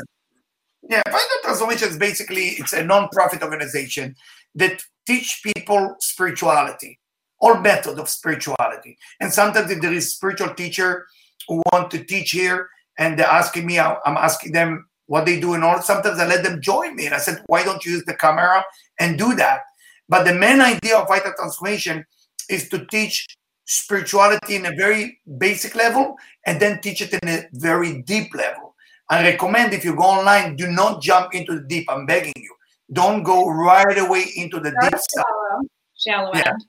[0.89, 4.15] Yeah, Vital Transformation is basically it's a non-profit organization
[4.55, 6.99] that teach people spirituality,
[7.39, 8.97] all method of spirituality.
[9.19, 11.05] And sometimes if there is spiritual teacher
[11.47, 15.53] who want to teach here and they're asking me, I'm asking them what they do
[15.53, 15.81] and all.
[15.81, 17.05] Sometimes I let them join me.
[17.05, 18.63] And I said, why don't you use the camera
[18.99, 19.61] and do that?
[20.09, 22.05] But the main idea of Vital Transformation
[22.49, 23.27] is to teach
[23.71, 26.15] spirituality in a very basic level
[26.45, 28.75] and then teach it in a very deep level.
[29.09, 31.85] I recommend if you go online, do not jump into the deep.
[31.89, 32.55] I'm begging you.
[32.93, 35.61] Don't go right away into the deep shallow,
[35.97, 36.49] shallow yeah.
[36.49, 36.65] end.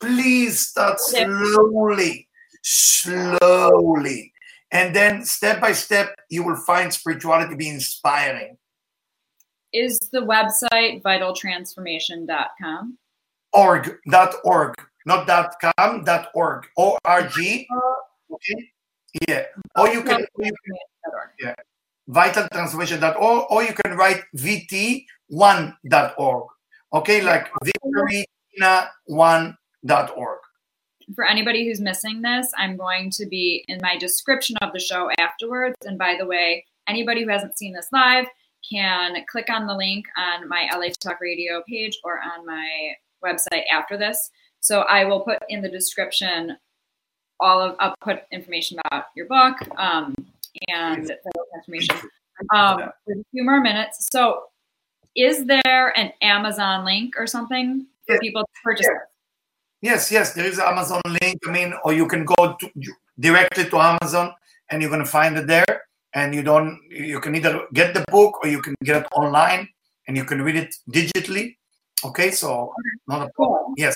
[0.00, 2.28] Please start slowly
[2.62, 4.32] slowly.
[4.72, 8.56] And then step by step, you will find spirituality be inspiring.
[9.72, 12.98] Is the website vitaltransformation.com?
[13.52, 14.74] Org, dot org,
[15.06, 17.66] not dot com, dot org, O R G.
[17.70, 18.70] Uh, okay.
[19.28, 19.44] Yeah.
[19.76, 20.74] Or you can, or you can
[21.40, 21.54] yeah.
[22.08, 26.44] vitaltransformation.org, or you can write vt1.org.
[26.92, 30.40] Okay, like victory1.org
[31.14, 35.10] for anybody who's missing this, I'm going to be in my description of the show
[35.18, 35.76] afterwards.
[35.84, 38.26] And by the way, anybody who hasn't seen this live
[38.68, 42.92] can click on the link on my LA Talk Radio page or on my
[43.24, 44.30] website after this.
[44.60, 46.56] So I will put in the description
[47.40, 50.14] all of I'll put information about your book um,
[50.68, 51.10] and
[51.52, 51.96] transformation.
[52.54, 54.08] Um, with a few more minutes.
[54.12, 54.44] So,
[55.14, 58.86] is there an Amazon link or something for people to purchase?
[59.82, 61.38] Yes, yes, there is an Amazon link.
[61.46, 62.70] I mean, or you can go to,
[63.18, 64.32] directly to Amazon
[64.70, 65.82] and you're going to find it there.
[66.14, 69.68] And you don't, you can either get the book or you can get it online
[70.08, 71.56] and you can read it digitally.
[72.04, 72.72] Okay, so
[73.06, 73.74] not a problem.
[73.76, 73.94] Yes,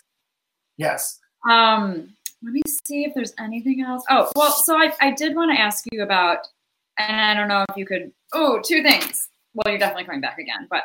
[0.77, 1.18] yes.
[1.49, 4.05] Um, let me see if there's anything else.
[4.11, 6.47] Oh, well, so I, I did want to ask you about,
[6.99, 8.12] and I don't know if you could.
[8.33, 9.29] Oh, two things.
[9.55, 10.83] Well, you're definitely coming back again, but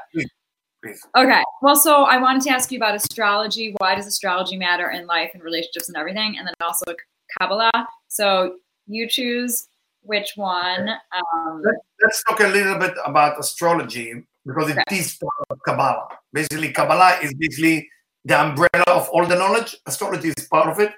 [0.83, 1.01] Please.
[1.17, 1.43] Okay.
[1.61, 3.75] Well, so I wanted to ask you about astrology.
[3.79, 6.37] Why does astrology matter in life and relationships and everything?
[6.37, 6.85] And then also
[7.37, 7.87] Kabbalah.
[8.07, 8.55] So
[8.87, 9.67] you choose
[10.01, 10.89] which one.
[10.89, 14.83] Um, Let, us talk a little bit about astrology because okay.
[14.87, 16.07] it is part of Kabbalah.
[16.31, 17.89] Basically, Kabbalah is basically
[18.25, 19.75] the umbrella of all the knowledge.
[19.85, 20.91] Astrology is part of it.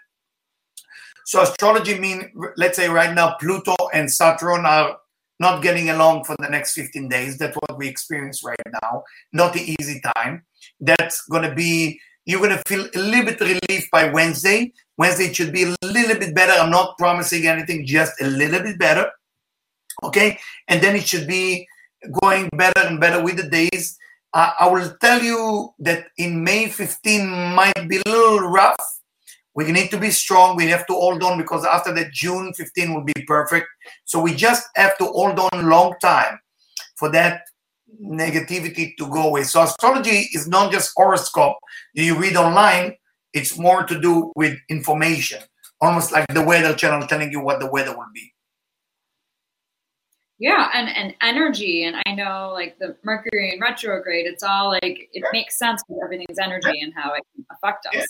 [1.26, 4.98] So astrology mean, let's say right now, Pluto and Saturn are
[5.40, 7.38] not getting along for the next 15 days.
[7.38, 9.04] That's what we experience right now.
[9.34, 10.44] Not the easy time.
[10.80, 14.74] That's going to be, you're going to feel a little bit relief by Wednesday.
[14.98, 16.52] Wednesday should be a little bit better.
[16.52, 19.10] I'm not promising anything, just a little bit better.
[20.04, 20.38] Okay.
[20.68, 21.68] And then it should be
[22.22, 23.98] going better and better with the days.
[24.34, 28.78] Uh, I will tell you that in May 15 might be a little rough
[29.54, 30.56] we need to be strong.
[30.56, 33.68] We have to hold on because after that, June 15 will be perfect.
[34.06, 36.40] So we just have to hold on long time
[36.96, 37.42] for that
[38.02, 39.44] negativity to go away.
[39.44, 41.58] So astrology is not just horoscope
[41.94, 42.96] you read online.
[43.34, 45.40] It's more to do with information,
[45.82, 48.34] almost like the weather channel telling you what the weather will be.
[50.42, 51.84] Yeah, and, and energy.
[51.86, 56.04] And I know like the Mercury in retrograde, it's all like, it makes sense with
[56.04, 57.94] everything's energy and how it can affect us.
[57.94, 58.06] Yeah.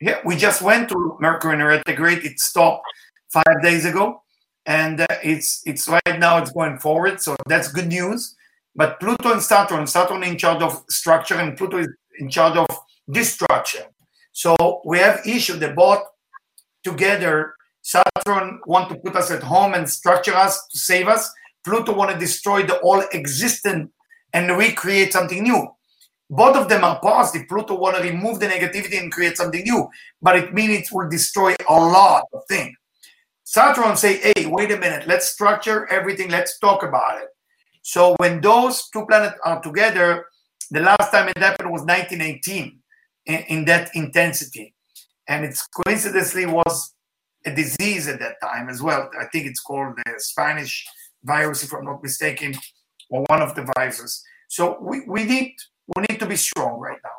[0.00, 2.24] Yeah, we just went to Mercury in retrograde.
[2.24, 2.86] It stopped
[3.32, 4.22] five days ago,
[4.64, 7.20] and uh, it's it's right now it's going forward.
[7.20, 8.36] So that's good news.
[8.76, 11.88] But Pluto and Saturn, Saturn in charge of structure, and Pluto is
[12.20, 12.68] in charge of
[13.10, 13.86] destruction.
[14.30, 16.04] So we have issues that both
[16.84, 17.54] together.
[17.82, 21.28] Saturn want to put us at home and structure us to save us.
[21.68, 23.90] Pluto want to destroy the all existent
[24.32, 25.68] and recreate something new.
[26.30, 27.46] Both of them are positive.
[27.46, 29.86] Pluto want to remove the negativity and create something new,
[30.22, 32.74] but it means it will destroy a lot of things.
[33.44, 37.28] Saturn say, hey, wait a minute, let's structure everything, let's talk about it.
[37.82, 40.26] So when those two planets are together,
[40.70, 42.78] the last time it happened was 1918
[43.26, 44.74] in, in that intensity.
[45.28, 46.94] And it's coincidentally was
[47.44, 49.10] a disease at that time as well.
[49.18, 50.86] I think it's called the Spanish
[51.24, 52.54] virus, if I'm not mistaken,
[53.10, 54.22] or one of the viruses.
[54.48, 55.54] So we, we need
[55.96, 57.10] we need to be strong right now.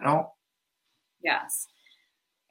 [0.00, 0.32] You know?
[1.22, 1.66] Yes.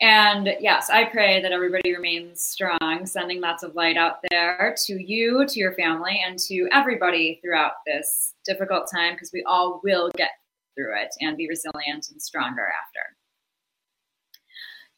[0.01, 5.01] And yes, I pray that everybody remains strong, sending lots of light out there to
[5.01, 10.11] you, to your family, and to everybody throughout this difficult time because we all will
[10.17, 10.31] get
[10.75, 13.15] through it and be resilient and stronger after.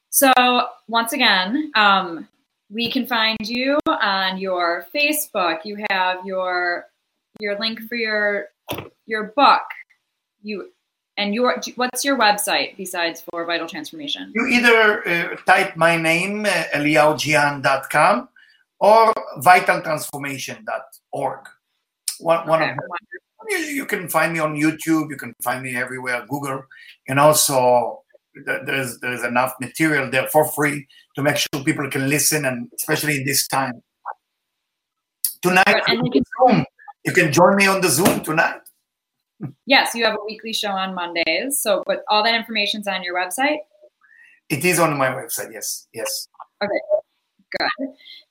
[0.10, 2.28] So, once again, um,
[2.76, 5.60] we can find you on your Facebook.
[5.64, 6.88] You have your
[7.40, 8.50] your link for your
[9.06, 9.62] your book.
[10.44, 10.72] You
[11.18, 14.34] and your what's your website besides for Vital Transformation?
[14.36, 18.28] You either uh, type my name, uh, eliyahujian.com,
[18.80, 21.40] or vitaltransformation.org.
[22.20, 22.50] One, okay.
[22.50, 22.78] one of them.
[23.48, 25.12] You, you can find me on YouTube.
[25.12, 26.66] You can find me everywhere, Google,
[27.08, 28.02] and also
[28.46, 33.18] there's there's enough material there for free to make sure people can listen, and especially
[33.18, 33.82] in this time.
[35.42, 36.66] Tonight, you, can,
[37.06, 38.62] you can join me on the Zoom tonight.
[39.66, 41.60] Yes, you have a weekly show on Mondays.
[41.60, 43.58] So, but all that information's on your website.
[44.50, 45.52] It is on my website.
[45.54, 46.28] Yes, yes.
[46.64, 46.80] Okay,
[47.58, 47.90] good.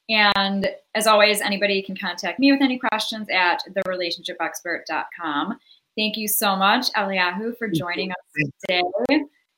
[0.08, 5.58] And as always, anybody can contact me with any questions at therelationshipexpert.com.
[5.96, 8.82] Thank you so much, Eliyahu, for joining us today.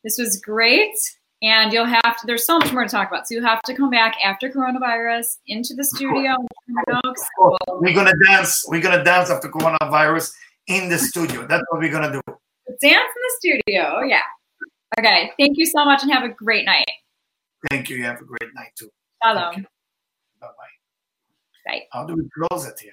[0.07, 0.97] This was great.
[1.43, 3.29] And you'll have to, there's so much more to talk about.
[3.29, 6.35] So you have to come back after coronavirus into the studio.
[7.69, 8.65] We're going to dance.
[8.69, 10.33] We're going to dance after coronavirus
[10.67, 11.47] in the studio.
[11.47, 12.21] That's what we're gonna do.
[12.27, 14.03] Dance in the studio.
[14.03, 14.23] Yeah.
[14.99, 15.31] Okay.
[15.39, 16.91] Thank you so much and have a great night.
[17.71, 17.97] Thank you.
[17.97, 18.91] You have a great night too.
[19.23, 19.67] Shalom.
[20.41, 21.67] Bye bye.
[21.67, 21.83] Bye.
[21.93, 22.93] How do we close it here?